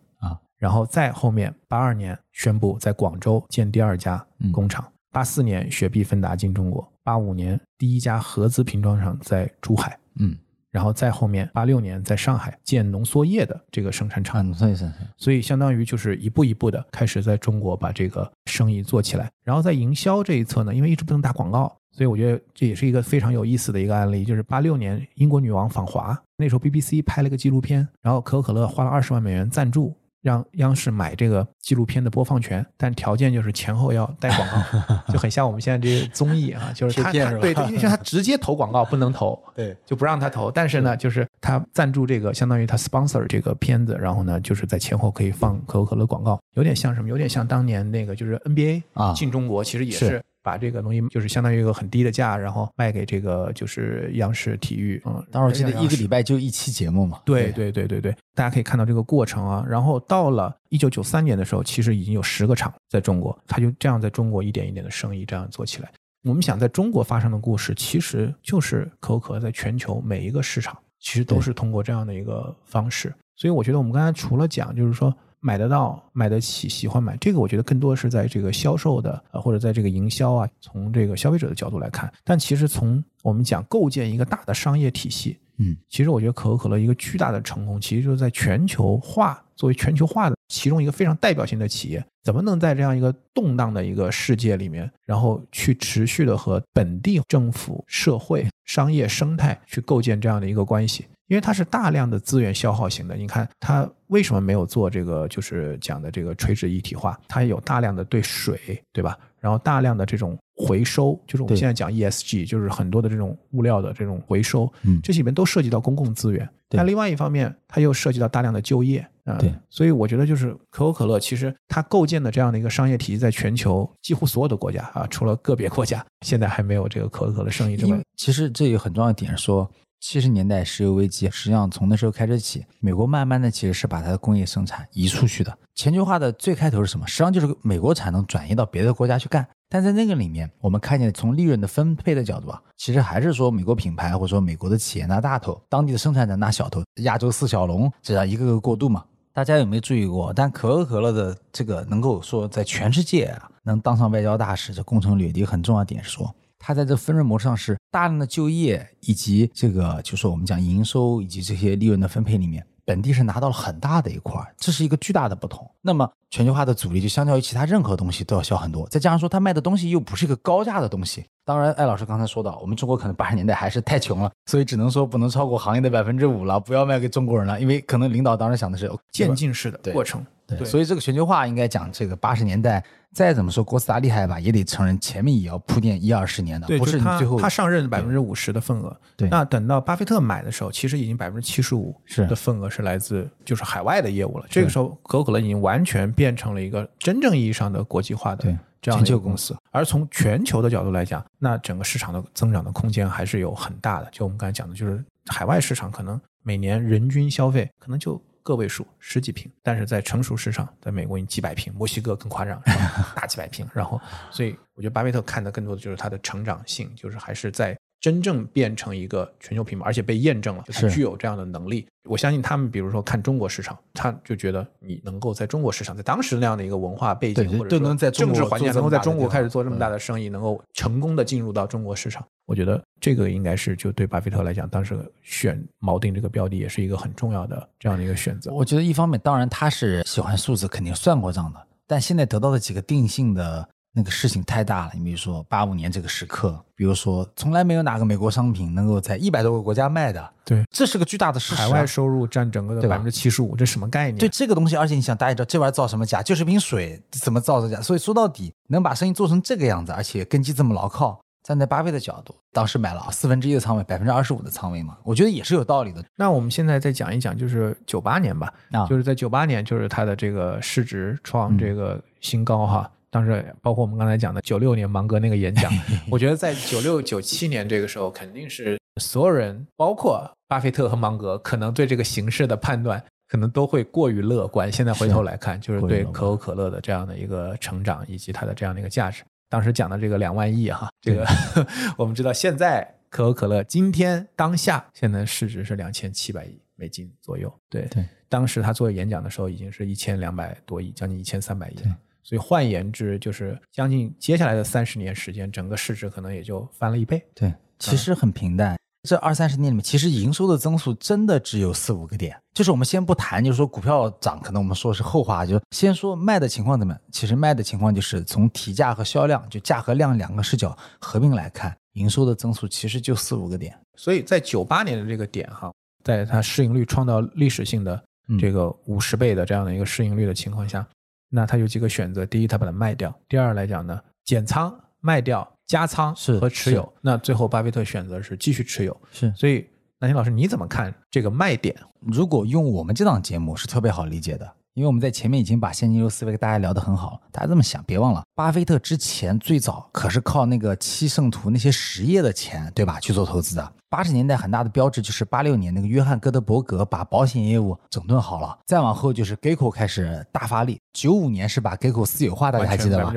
[0.64, 4.86] 啊，然后再后面八二年宣布在广州建第二家工厂。
[5.12, 10.36] 八四年雪碧芬达进中国，八五年第一家合资瓶装厂在珠海，嗯，
[10.72, 19.30] 然后再后面八六年在上海建浓缩液的这个生产厂，浓缩液生产，所以相当于就是一步一步的开始在中国把这个生意做起来。
[19.44, 29.96] 然后在营销这一侧呢，因为一直不能打广告，所以我觉得这也是一个非常有意思的一个案例，就是八六年英国女王访华，那时候 BBC 拍了个纪录片，然后可口可乐花了二十万美元赞助。
[30.24, 40.50] 让央视买这个纪录片的播放权，但条件就是前后要带广告， 就很像我们现在这些综艺啊，就是他对，因为他直接投广告不能投， 对，就不让他投。
[40.50, 47.10] 但是呢，就是他赞助这个，相当于他 sponsor 这个片子，然后呢，就是在前后可以放可口可乐广告，有点像什么？
[47.10, 50.24] 有点像当年那个就是 NBA 啊进中国，其实也是。
[50.44, 55.02] 把这个东西就是相当于一个很低的价，然后卖给这个就是央视体育。
[55.06, 57.22] 嗯，当时我记得一个礼拜就一期节目嘛。
[57.26, 59.66] 对对对对对，大家可以看到这个过程啊。
[59.68, 65.90] 然后到了一九九三年的时候，其实已经有十个厂在中国，他就这样在中国一点一点的生意这样做起来。
[66.24, 73.14] 我们想在中国发生的故事，其实就是可口可乐在全球每一个市场，其实都是通过这样的一个方式。
[73.36, 75.16] 所以我觉得我们刚才除了讲，就是说。
[75.46, 82.12] 买得到、买得起、喜欢买，这个我觉得更多是在这个销售的，呃，或者在这个营销啊，从这个消费者的角度来看。
[82.24, 101.06] 但其实从我们讲构建一个大的商业体系，嗯，其实我觉得可口可乐一个巨大的成功，其实就是在全球化作为全球化的其中一个非常代表性的企业，怎么能在这样一个动荡的一个世界里面，然后去持续的和本地政府、社会、商业生态去构建这样的一个关系？
[101.28, 107.20] 因为它是大量的资源消耗型的，你看它为什么没有做这个，就是讲的这个垂直一体化？
[107.28, 109.18] 它有大量的对水，对吧？
[109.40, 116.48] 然后大量的这种回收，就是我们现在讲 ESG，就是很多的这种物料的这种回收，嗯，这里面都涉及到公共资源。
[116.70, 119.54] 但另外一方面，它又涉及到大量的就业，啊，对。
[119.70, 128.00] 所以我觉得就是可口可乐，其实它构建的这样的一个商业体系，在全球几乎所有的国家啊，除了个别国家，现在还没有这个可口可乐生意这么。
[128.16, 129.70] 其实这个很重要的点说。
[130.04, 135.58] 七十年代石油危机，实际上从那时候开始起，美国慢慢的其实是把它的工业生产移出去的。
[135.76, 137.08] 全球化的最开头是什么？
[137.08, 139.48] 实际上就是美国产能转移到别的国家去干。
[139.70, 149.06] 但在那个里面，我们看见从利润的分配的角度啊，其实还是说美国品牌或者说美国的企业拿大头，当地的生产者拿小头，亚洲四小龙这样一个个过渡嘛。
[149.32, 150.34] 大家有没有注意过？
[150.34, 156.36] 但可口可乐的这个能够说在全世界啊能当上外交大使，这攻城略地很重要点是说。
[156.66, 165.70] 它在这分润模式上是大量的就业，以及这个就是我们讲营收以及这些利润的分配里面，本地是拿到了很大的一块，这是一个巨大的不同。
[165.82, 171.26] 那么全球化的阻力就相较于其他任何东西都要小很多，再加上说它卖的东西又不是一个高价的东西。
[171.44, 180.26] 当然，艾老师刚才说到，我们中国可能八十年代还是太穷了，所以只能说不能超过行业的百分之五了，不要卖给中国人了，因为可能领导当时想的是渐进式的过程。
[180.48, 182.84] 对，所以这个全球化应该讲这个八十年代。
[183.14, 189.00] 再怎么说郭思达厉害吧，也得承认前面也要铺垫一二十年的，不是最后他上任百分之五十的份额。
[189.16, 191.96] 对，那等到巴菲特买的时候，其实已经百分之七十五
[192.28, 194.46] 的份额是来自就是海外的业务了。
[194.50, 198.46] 这个时候可口可乐已经完全变成了一个真正意义上的国际化的
[198.82, 199.56] 这样的一个公司。
[199.70, 204.10] 而从全球的角度来讲，那整个市场的增长的空间还是有很大的。
[204.12, 208.20] 就我们刚才讲的，就是海外市场可能每年人均消费可能就。
[208.44, 212.62] 个位数十几平，但是在成熟市场，在美国你几百平，墨西哥更夸张，
[213.16, 213.66] 大几百平。
[213.74, 221.88] 然后，所以我觉得巴菲特看的更多的就是它的成长性，就是还是在真正变成一个全球品牌，而且被验证了，就是具有这样的能力。
[222.10, 232.28] 我相信他们，比如说看中国市场，他就觉得你能够在中国市场，在当时那样的一个文化背景或者能在政治环境，能够在中国开始做这么大的生意，能够成功的进入到中国市场。
[232.46, 238.52] 我觉得这个应该是就对巴菲特来讲，当时选锚定这个标的也是一个很重要的这样的一个选择。
[238.52, 241.68] 我觉得一方面，当然他是喜欢数字，肯定算过账的。
[241.88, 244.92] 但现在得到的几个定性的那个事情太大了。
[244.96, 251.62] 你比如说八五年这个时刻，比如说从来没有哪个美国商品能够在一百多个国家卖的，对，这是个巨大的事实。
[251.62, 254.18] 海外收入占整个的百分之七十五，这什么概念？
[254.18, 256.22] 对这个东西，而且你想，大家知道这玩意儿造什么假？
[256.22, 257.82] 就是瓶水，怎么造的假？
[257.82, 261.23] 所以说到底，能把生意做成这个样子，而且根基这么牢靠。
[261.44, 266.04] 站在巴菲的角度，当时买了四分之一的仓位，百分之二十五的仓位嘛，我觉得也是有道理的。
[266.16, 268.52] 那我们现在再讲一讲，就是九八年吧，
[268.90, 272.90] 就是在九八年，就是它的这个市值创这个新高哈。
[273.10, 275.72] 当时包括我们刚才讲的九六年芒格那个演讲，
[276.10, 284.72] 我觉得在九六九七年这个时候，肯定是所有人，包括巴菲特和芒格，可能对这个形势的判断，可能都会过于乐观。
[284.72, 289.24] 现在回头来看，就是对可口可乐的这样的一个成长，以及它的这样的一个价值。
[289.54, 291.24] 当时讲的这个两万亿哈，这个
[291.96, 297.54] 我们知道，现在可口可乐今天当下现在市值是两千七百亿美金左右。
[297.70, 301.76] 对对，当时他做演讲的时候已经是一千两百多亿，将近一千三百亿。
[302.24, 307.24] 所以换言之，就是将近接下来的三十年时间，整个市值可能也就翻了一倍。
[307.36, 308.76] 对，其实很平淡。
[309.04, 312.40] 这二三十年里面，其实营收的增速真的只有四五个点。
[312.54, 317.02] 就是我们先不谈，就是说股票涨，可能我们说是后话，就先说卖的情况怎么样。
[317.12, 323.78] 其实卖的情况就是从提价和销量，就价和量两个视角合并来看，营收的增速其实就四五个点。
[323.98, 325.70] 所以在九八年的这个点哈，
[326.06, 328.02] 在它市盈率创造历史性的
[328.40, 330.88] 这个五十倍的这样的一个市盈率的情况下，
[331.30, 335.46] 那它有几个选择：第一，它把它卖掉；第二来讲呢，减仓卖掉。
[335.68, 338.96] 加仓是和持有，那最后巴菲特选择是继续持有。
[339.12, 339.66] 是，所以
[340.00, 341.76] 南青老师你怎么看这个卖点？
[342.02, 347.20] 如果用我们这档节目是特别好理解的，因为我们在前面已经把现金流思维跟大家聊得很好了。
[347.32, 353.74] 大家这么想，别忘了，巴菲特之前最早可是靠那个七圣图那些实业的钱，对吧，去做投资的。
[353.90, 360.80] 八十年代很大的标志就是八六年那个约翰戈德伯格把保险业务整顿好了，再往后就是 Geico 开始大发力。
[360.92, 363.14] 九五年是把 Geico 私有化，大家还记得吗？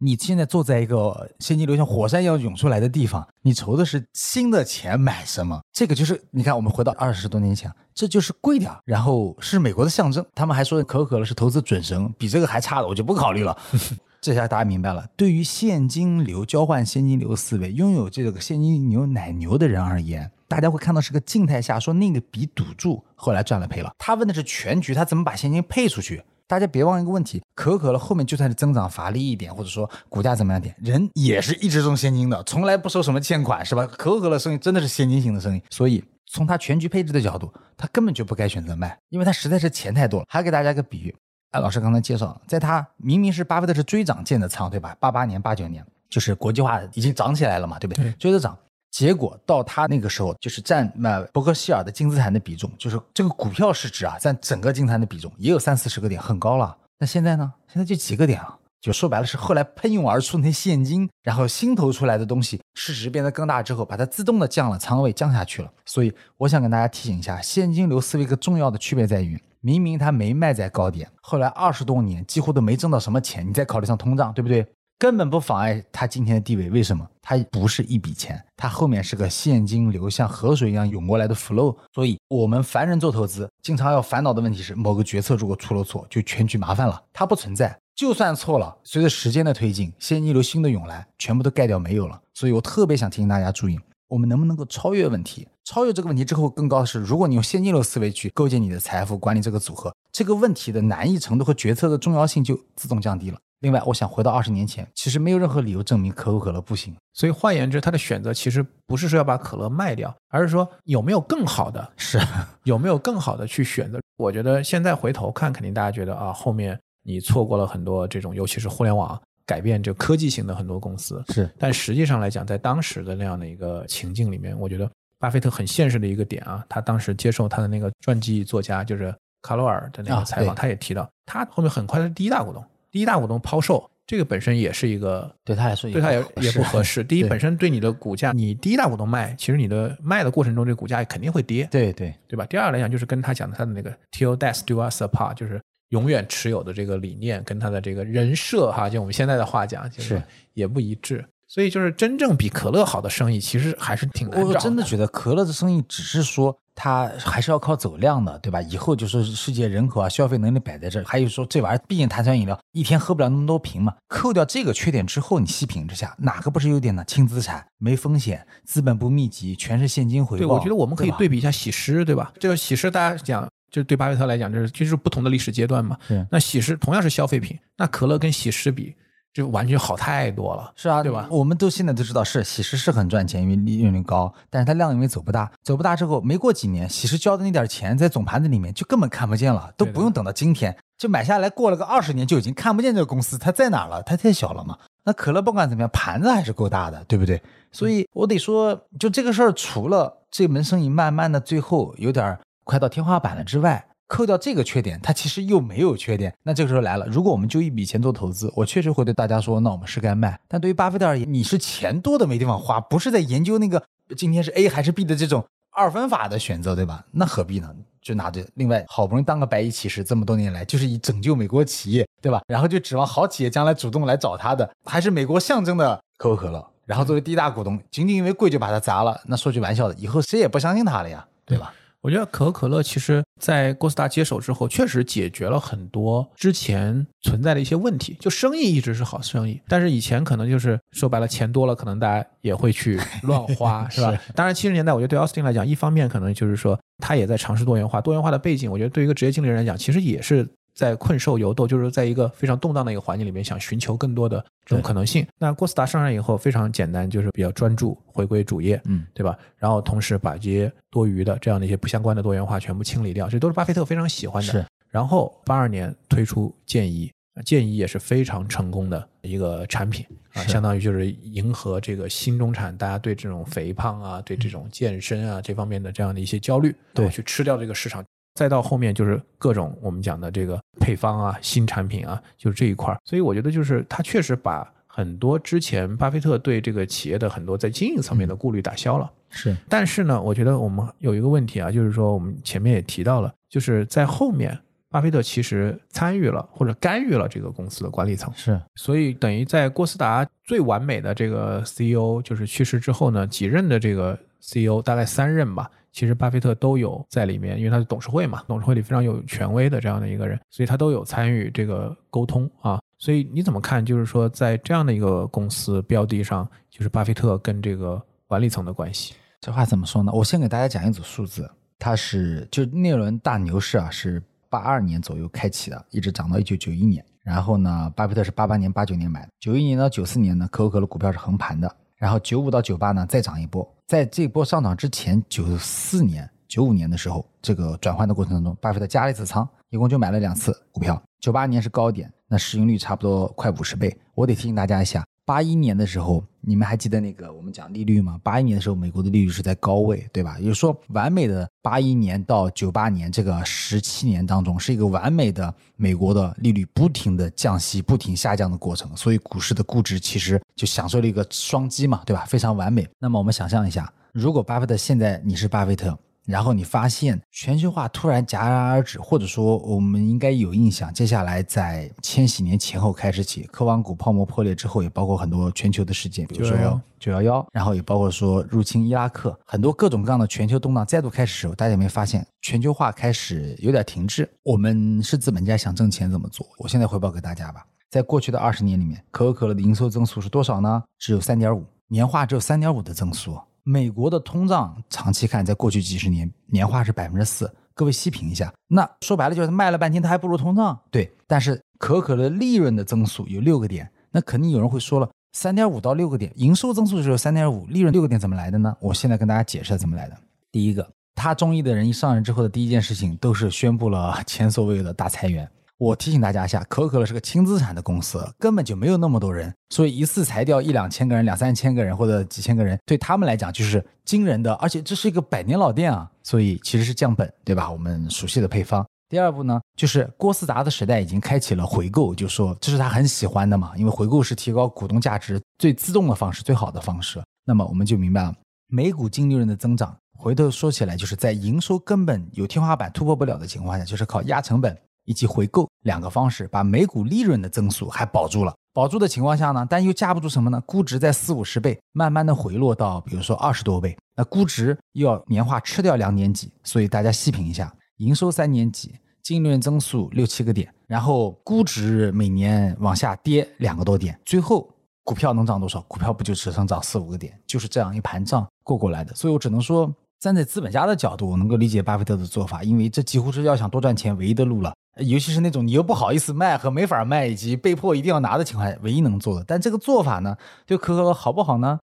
[0.00, 5.60] 你现在坐在一个现金流像火山一样涌出来的地方，你筹的是新的钱买什么？
[5.72, 10.24] 这个就是你看，我们回到二十多年前，这就是贵点然后是美国的象征。
[10.34, 13.56] 他们还说可口可乐是投资准绳，比这个还差的我就不考虑了。
[14.20, 23.92] 这下大家明白了，对于现金流交换现金流思维，拥有这个现金流奶牛的人而言，大家会看到是个静态下说那个比赌注，后来赚了赔了。
[23.96, 26.22] 他问的是全局，他怎么把现金配出去？
[26.48, 33.86] 大家别忘一个问题，可口可乐后面就算是增长乏力一点，或者说股价怎么样点，人也是一直中现金的，从来不收什么欠款，是吧？
[33.86, 40.26] 可口可乐生意真的是现金型的生意，所以从它全局配置的角度，它根本就不该选择卖，因为它实在是钱太多了。
[40.26, 41.14] 还给大家一个比喻，
[41.50, 44.96] 哎，老师刚才介绍了，在它明明是巴菲特是追涨建的仓，对吧？
[44.98, 48.10] 八八年、八九年就是国际化已经涨起来了嘛，对不对？
[48.12, 48.56] 追着涨。
[48.90, 56.76] 结果到他那个时候，就是占那伯克希尔的净资产的比重，就是这个股票市值啊，占整个净资产的比重也有三四十个点，很高了。
[56.98, 57.52] 那现在呢？
[57.72, 65.70] 现在就几个点啊，就说白了是后来喷涌而出那些现金，然后新投出来的东西市值变得更大之后，把它自动的降了仓位，降下去了。
[65.84, 74.66] 所以我想跟大家提醒一下，现金流思维一个重要的区别在于，明明它没卖在高点，后来二十多年几乎都没挣到什么钱，你再考虑上通胀，对不对？
[74.98, 76.68] 根本不妨碍它今天的地位。
[76.70, 77.08] 为什么？
[77.22, 81.76] 它不是一笔钱，它后面是个现金流，像河水一样涌过来的 flow。
[81.94, 87.00] 所以，我们凡人做投资，经常要烦恼的问题是，某个决策如果出了错，就全局麻烦了。
[87.12, 87.78] 它不存在。
[87.94, 92.20] 就算错了，随着时间的推进，现金流新的涌来，全部都盖掉没有了。
[92.34, 93.78] 所以我特别想提醒大家注意，
[94.08, 95.46] 我们能不能够超越问题？
[95.64, 103.38] 超越这个问题之后，更高的是，如果你用现金流思维去构建你的财富管理这个组合，这个问题的难易程度和决策的重要性就自动降低了。
[103.60, 106.94] 另外，我想回到二十年前，其实没有任何理由证明可口可乐不行。
[107.12, 112.20] 所以换言之，他的选择其实不是说要把可乐卖掉，而是说有没有更好的， 是
[112.64, 114.00] 有没有更好的去选择。
[114.16, 116.78] 我觉得现在回头看，肯定大家觉得啊，后面。
[117.04, 137.04] 你错过了很多这种，尤其是互联网改变这科技型的很多公司是，但实际上来讲，在当时的那样的一个情境里面，我觉得巴菲特很现实的一个点啊，他当时接受他的那个传记作家就是卡罗尔的那个采访，他也提到，他后面很快是第一大股东，第一大股东抛售，这个本身也是一个对他来说对他也也不合适。
[137.04, 142.44] 第一，本身对你的股价，你第一大股东卖，其实你的卖的过程中，这个股价肯定会跌，对对对吧？
[142.46, 145.60] 第二来讲，就是跟他讲的他的那个 till death do us apart，就是。
[145.90, 150.22] 永远持有的这个理念跟他的这个人设哈，就我们现在的话讲，就是
[150.52, 151.24] 也不一致。
[151.46, 154.48] 所以就是真正比可乐好的生意，其实还是挺难找。
[154.48, 158.62] 我真的觉得可乐的生意只是说它还是要靠走量的，对吧？
[158.62, 161.04] 以后就是世界人口啊，消费能力摆在这儿。
[161.04, 163.92] 还有说这玩意儿，毕竟碳酸饮料一天喝不了那么多瓶嘛。
[164.06, 167.04] 扣掉这个缺点之后，你细品之下，哪个不是优点呢？
[167.04, 170.38] 轻资产、没风险、资本不密集，全是现金回报。
[170.38, 172.32] 对，我觉得我们可以对比一下喜诗，对吧？
[172.38, 173.46] 这个喜诗大家讲。
[173.70, 175.94] 就是对巴菲特来讲，就是就是不同的历史阶段嘛。
[176.30, 178.94] 那喜诗同样是消费品，那可乐跟喜诗比，
[179.38, 180.72] 就完全好太多了。
[180.74, 181.28] 是啊，对吧？
[181.30, 194.76] 我们都现在都知道，是喜事是很赚钱，因为利润率高，但是它量因为走不大，走不大之后，没过几年，喜事交的那点钱在总盘子里面就根本看不见了，都不用等到今天，就买下来过了个二十年就已经看不见这个公司它在哪了，它太小了嘛。
[195.04, 197.40] 那可乐不管怎么样，盘子还是够大的，对不对？
[197.70, 202.36] 所以我得说，就这个事儿，除了这门生意慢慢的最后有点。
[202.64, 206.34] 快到天花板了之外，扣掉这个缺点，它其实又没有缺点。
[206.42, 210.40] 那这个时候来了，如果我们就一笔钱做投资，我确实会对大家说，那我们是该卖。
[210.48, 213.82] 但对于巴菲特而言，你是钱多的没地方花，不是在研究那个
[214.16, 217.04] 今天是 A 还是 B 的这种二分法的选择，对吧？
[217.12, 217.72] 那何必呢？
[218.00, 222.40] 就拿着另外好不容易当个白衣骑士，这么多年来就是以拯救美国企业，对吧？
[222.46, 226.66] 然后就指望好企业将来主动来找他的，还是美国象征的可口可乐。
[226.86, 231.74] 然后作为第一大股东，仅仅因为贵就把它砸了，那说句玩笑的，以后谁也不相信他了呀，对吧？
[232.00, 238.16] 我觉得可口可乐其实，在郭斯达接手之后，确实解决了很多之前存在的一些问题。
[238.20, 244.16] 就生意一直是好生意，但是以前可能就是说白了，钱多了，可能大家也会去 乱花，是吧？
[244.34, 250.48] 当然，七十年代，我觉得对奥斯汀来讲，一方面可能就是说他也在尝试多元化，多元化的背景，我觉得对于一个职业经理人来讲，其实也是。
[250.78, 255.26] 在困兽犹斗，就是在一个非常动荡的一个环境里面，想寻求更多的这种可能性。
[255.36, 259.36] 那郭斯达上任以后非常简单，就是比较专注，回归主业，嗯，对吧？
[259.56, 264.52] 然后同时把这些多余的这样的一些不相关的多元化全部清理掉，这都是巴菲特非常喜欢的。
[264.52, 264.64] 是。
[264.88, 267.12] 然后八二年推出建议，
[267.44, 278.04] 建议也是非常成功的一个产品啊，相当于就是迎合这个新中产大家对这种肥胖啊、对这种健身啊这方面的这样的一些焦虑，对，去吃掉这个市场。
[278.38, 283.00] 再到后面就是各种我们讲的这个配方啊、新产品啊，就是这一块儿。
[283.04, 289.10] 所以我觉得就是他确实把很多之前巴菲特对这个企业的很多在经营层面的顾虑打消了。
[289.28, 294.56] 是，但是呢，我觉得我们有一个问题啊，就是说我们前面也提到了，就是在后面
[294.88, 298.32] 巴菲特其实参与了或者干预了这个公司的管理层。
[298.36, 305.68] 是，所以等于在郭斯达最完美的这个 CEO 就是去世之后呢，几任的这个 CEO 大概三任吧。
[305.98, 312.78] 其实巴菲特都有在里面，因为他是董事会嘛，董事会里非常有权威的这样的一个人，所以他都有参与这个沟通啊。
[312.98, 313.84] 所以你怎么看？
[313.84, 320.12] 就是说，在这样的一个公司标的上，就是巴菲特跟这个管理层的关系，这话怎么说呢？
[320.14, 327.04] 我先给大家讲一组数字，它是就那轮大牛市啊，是八二年左右开启的，一直涨到一九九一年。
[327.24, 331.68] 然后呢，巴菲特是八八年、八九年买的，九一年到九四年呢，可口可乐股票是横盘的。
[331.96, 333.68] 然后九五到九八呢，再涨一波。
[333.88, 341.02] 在这波上涨之前，九四年、九五年的时候，这个转换的过程当中，巴菲特加了一次仓，一共就买了两次股票。
[341.20, 343.98] 九八年是高点，那市盈率差不多快五十倍。
[344.14, 348.18] 我得提醒大家一下，八一年的时候，你们还记得那个我们讲利率吗？
[348.22, 350.38] 八一年的时候，美国的利率是在高位，对吧？
[350.38, 358.90] 也就是说，完美的八一年到九八年这个十七年当中，是一个完美的美国的利率不停的降息、不停下降的过程。
[358.96, 362.24] 所以股市的估值其实就享受了一个双击嘛，对吧？
[362.24, 362.88] 非常完美。
[362.98, 365.94] 那么我们想象一下，如果巴菲特现在你是巴菲特。
[366.28, 384.28] 然后你发现全球化突然戛然而止，或者说我们应该有印象，接下来在千禧年前后开始起，科网股泡沫破裂之后，也包括很多全球的事件，比如说九幺幺，然后也包括说入侵伊拉克，很多各种各样的全球动荡再度开始时候，大家有没有发现全球化开始有点停滞？
[384.42, 386.46] 我们是资本家想挣钱怎么做？
[386.58, 390.82] 我现在汇报给大家吧，在过去的二十年里面，可口可乐的营收增速是多少呢？
[390.98, 393.38] 只有三点五，年化只有三点五的增速。
[393.70, 397.54] 美国的通胀长期看，在过去几十年年化是百分之四。
[397.74, 400.80] 各位细品一下，那说白了就是卖了半天，它还不如通胀。
[400.90, 408.74] 对，但是可可的利润的增速有六个点，那肯定有人会说了，三点五到六个点，营收增速只有三点五，利润六个点怎么来的呢？
[408.80, 410.16] 我现在跟大家解释怎么来的。
[410.50, 415.46] 第一个，他中意的人一上任之后的第一件事情，都是宣布了前所未有的大裁员。
[415.78, 424.52] 我提醒大家一下，可口可乐是个轻资产的公司，根本就没有那么多人，所以一次裁掉一两千个人、两三千个人或者几千个人，对他们来讲就是惊人的。
[424.54, 427.70] 而且这是一个百年老店啊，所以其实是降本，对吧？
[427.70, 428.84] 我们熟悉的配方。
[429.08, 437.22] 第二步呢，就是郭思达的时代已经开启了回购，就说这是他很喜欢的嘛，因为回购是提高股东价值最自动的方式、最好的方式。
[437.46, 438.34] 那么我们就明白了，
[438.66, 444.76] 每股净利润的增长，回头说起来，就是在营收根本有天花板突破不了的情况下，就是靠压成本。
[445.08, 448.54] 以及回购两个方式，把每股利润的增速还保住了。
[448.74, 450.60] 保住的情况下呢，但又架不住什么呢？
[450.66, 456.52] 估值在四五十倍，慢慢的回落到比如说二十多倍，那估值又要年化吃掉两点几。
[456.62, 464.68] 所以大家细品一下，营收三年几，净利润增速六七个点，然后估值每年往下跌两个多点，最后
[465.04, 465.80] 股票能涨多少？
[465.88, 467.32] 股票不就只能涨四五个点？
[467.46, 469.14] 就是这样一盘账过过来的。
[469.14, 469.90] 所以我只能说，
[470.20, 474.72] 站在资本家的角度，我能够理解巴菲特的做法，因为这几乎是要想多赚钱唯一的路了。
[474.96, 479.44] 尤其是那种你又不好意思卖和没法卖，以及被迫一定要拿的情况下，唯一能做的。
[479.46, 481.78] 但这个做法呢，对可口可乐好不好呢？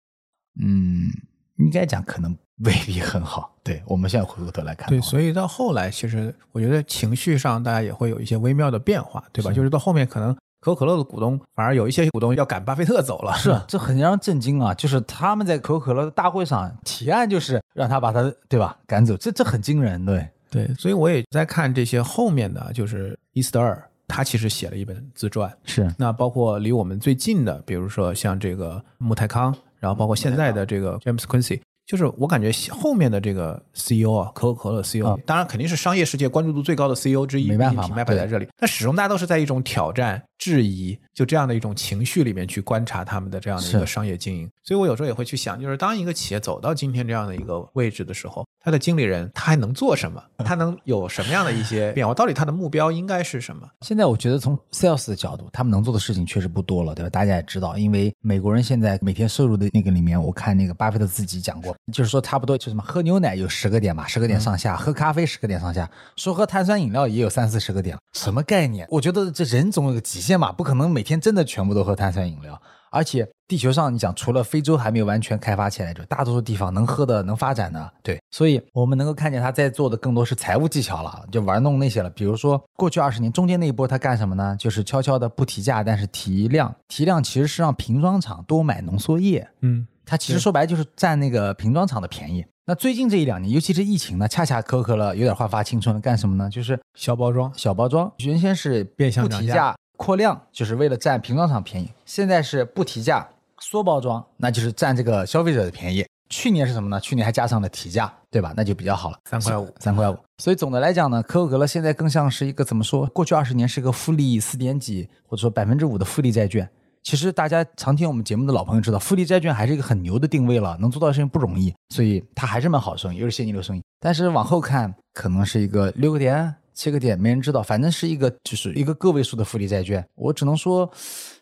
[0.60, 1.12] 嗯，
[1.58, 3.54] 应该讲可能未必很好。
[3.62, 9.52] 对我们现在回过头来看，对，所以到后来，其实我觉得情绪上大家也会有一些微妙的变化，对吧？
[9.52, 14.74] 就是到后面可能可口可乐的股东反而有一些股东要赶巴菲特走了，是，这很让人震惊啊！
[14.74, 20.26] 就是他们在可口可乐的大会上提案，就是让他把他对吧赶走，这这很惊人，对。
[20.50, 31.60] 对，所以我也在看这些后面的就是伊斯德尔，他其实写了一本自传，是那包括离我们最近的，比如说像这个穆泰康，然后包括现在的这个 James Quincy。
[31.86, 38.48] 就是我感觉后面的这个 CEO 啊，可口可乐 CEO，当然肯定是商业世界关注度最高的 CEO 之一，没办法，品牌摆在这里。
[38.58, 44.50] 但始终大家都是在一种挑战、质疑，就这样的一种情绪里面去观察他们的这样的一个商业经营。
[44.64, 50.24] 所以我有时候也会去想，就是当一个企业走到今天这样的一个位置的时候，他的经理人他还能做什么？
[50.38, 52.14] 他能有什么样的一些变化？
[52.14, 53.68] 到底他的目标应该是什么？
[53.82, 57.10] 现在我觉得从 sales 的角度，他们能做的事情确实不多了，对吧？
[57.10, 62.54] 大家也知道，因为美国人现在每天收入的那个里面，我看那个巴菲特自己讲过，就是说差不多。
[62.58, 65.90] 就什么喝牛奶有十个点吧，十个点上下；喝咖啡十个点上下。
[66.16, 68.88] 说喝碳酸饮料也有三四十个点，什么概念？
[68.90, 72.60] 我觉得这人总有个极限嘛，不可能每天真的全部都喝碳酸饮料。
[72.92, 78.20] 而且地球上，你讲除了非洲还没有完全开发起来，就大多数地方能喝的、能发展的，对。
[78.30, 82.10] 所以我们能够看见他在做的更多是财务技巧了，就玩弄那些了。
[82.12, 84.56] 比如说过去二十年中间那一波，他干什么呢？
[84.60, 86.74] 就是悄悄的不提价，但是提量。
[86.88, 89.50] 提量其实是让瓶装厂多买浓缩液。
[89.62, 89.88] 嗯。
[90.06, 92.46] 它其实说白就是占那个瓶装厂的便宜。
[92.66, 96.00] 那最近这一两年，尤其是疫情呢，恰恰可口可乐有点焕发青春了。
[96.00, 96.50] 干什么呢？
[96.50, 98.12] 就是小包装，小包装。
[98.20, 101.90] 原先是变相不提价扩量，就是为了占瓶装厂便宜。
[102.06, 103.26] 现在是不提价
[103.60, 106.06] 缩包装，那就是占这个消费者的便宜。
[106.30, 107.00] 去年是什么呢？
[107.00, 108.54] 去年还加上了提价，对吧？
[108.58, 110.18] 那就比较好了，三块五，三块五。
[110.40, 113.06] 所以总的来讲呢，可口可乐现在更像是一个怎么说？
[113.08, 116.70] 过去二十年是个复利四点几，或者说百分之五的复利债券。
[117.02, 123.82] 其实大家常听我们节目的老朋友知道，复利债券还是一个很牛的定位了，能做到的事情不容易，所以它还是门好生意，又是现金流生意。
[124.02, 130.06] 但是往后看，可能是一个六个点、七个点，没人知道，反正是一个就是一个个位数的复利债券。
[130.16, 130.90] 我只能说，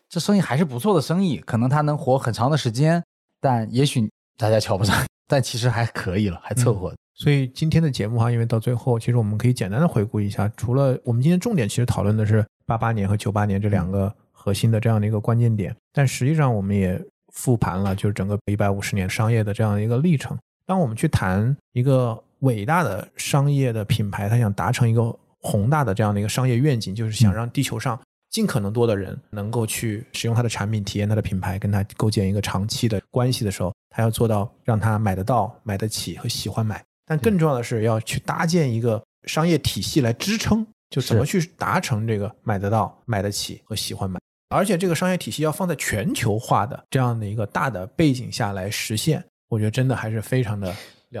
[0.08, 3.02] 这生意还是不错的生意，可能它能活很长的时间，
[3.40, 6.94] 但也许大家瞧不上， 但其实还可以了，还凑合。
[7.14, 14.14] 所以今天的节目哈，因为到最后，其实我们可以简单的回顾一下，除了我们今天重点其实讨论的是八八年和九八年这两个。
[14.44, 17.00] 核心的这样的一个关键点，但实际上我们也
[17.32, 20.36] 复盘了，就是整个一百五十年商业的这样的一个历程。
[20.66, 36.82] 当我们去谈一个伟大的商业的品牌，它想达成一个宏大的这样的一个商业愿景，就是想让地球上尽可能多的人能够去使用它的产品，体验它的品牌，跟它构建一个长期的关系的时候，他要做到让他买得到、买得起和喜欢买。
[37.04, 44.18] 但更重要的是要去搭建一个商业体系来支撑，就怎么去达成这个买得到、买得起和喜欢买。
[44.54, 50.76] 而且这个商业体系要放在全球化的这样的一个大的背景下来实现，我觉得真的还是非常的了。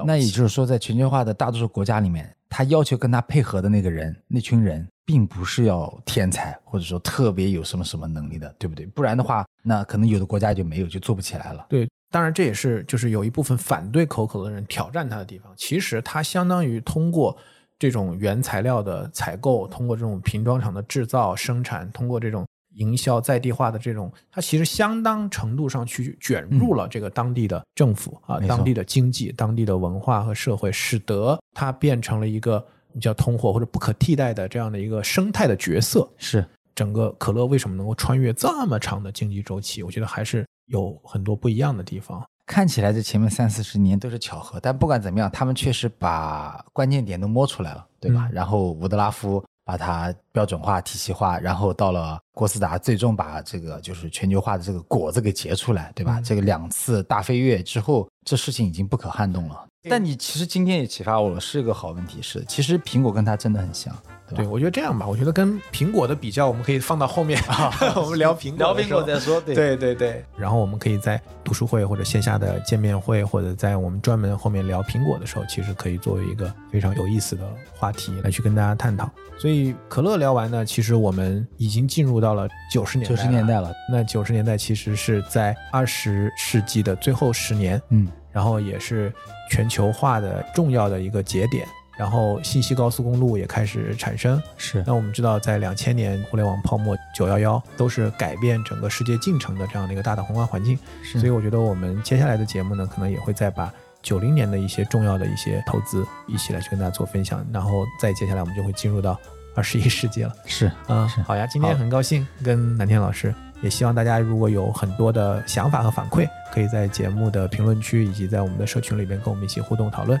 [0.06, 4.86] 那也就是说，在全球化的大多数国家里面，他要求跟他配合的那个人、那群人。
[5.04, 8.86] 并不是要天才，或者说特别有什么什么能力的，对不对？
[8.86, 11.66] 不然的话，那可能有的国家就没有，就做不起来了。
[11.68, 15.52] 对，当然这也是就是有一部分反对可口可乐的人挑战他的地方。
[15.56, 17.36] 其实他相当于通过
[17.80, 32.64] 这种原材料的采购，通过这种瓶装厂的制造生产，通过这种营销在地化的这种，它其实相当程度上去卷入了这个当地的政府啊、当地的经济、当地的文化和社会，使得它变成了一个。
[33.00, 39.82] 叫通货或者不可替代的这样的一个生态的角色，是整个可乐为什么能够穿越这么长的经济周期？
[39.82, 42.22] 我觉得还是有很多不一样的地方。
[42.44, 48.28] 看起来这前面三四十年都是巧合，但不管怎么样，他们确实把关键点都摸出来了，对吧？
[48.30, 56.20] 然后伍德拉夫把它标准化、体系化，然后到了郭思达，最终把这个就是全球化的这个果子给结出来，对吧？
[56.20, 59.66] 这个两次大飞跃之后，这事情已经不可撼动了。
[59.88, 62.22] 但你其实今天也启发我了，是一个好问题。
[62.22, 63.92] 是，其实苹果跟它真的很像。
[64.34, 69.40] 对，我觉得这样吧，我觉得跟苹果的比较，我们可以放到后面，啊 我们聊苹果，聊苹果再说。
[69.40, 70.24] 对对对对。
[70.36, 79.08] 然后我们可以在读书会或者线下的见面会，或者在我们专门后面聊苹果的时候，其实可以作为一个非常有意思的话题来去跟大家探讨。
[79.38, 83.72] 所以可乐聊完呢，其实我们已经进入到了九十年代九十年代了。
[83.90, 88.08] 那九十年代其实是在二十世纪的最后十年，嗯。
[88.30, 89.12] 然后也是
[89.50, 91.68] 全球化的重要的一个节点，
[92.02, 94.42] 然后信息高速公路也开始产生。
[94.56, 100.76] 是，那我们知道，在两千年互联网泡沫、九幺幺都是改变整个世界进程的这样的一个大的宏观环境。
[101.00, 103.72] 是，所以我觉得我们接下来的节目呢，可能也会再把
[104.02, 109.16] 九零年的一些重要的一些投资一起来去跟大家做分享，然后再接下来我们就会进入到
[109.54, 110.32] 二十一世纪了。
[110.44, 113.32] 是，嗯，好呀，今天很高兴跟南天老师。
[113.62, 120.20] 也希望大家如果有很多的想法和反馈，可以在节目的评论区以及在我们的社群里边跟我们一起互动讨论。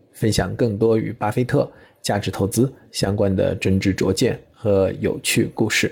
[0.21, 1.67] 分享更多与巴菲特
[1.99, 5.91] 价值投资相关的真知灼见和有趣故事。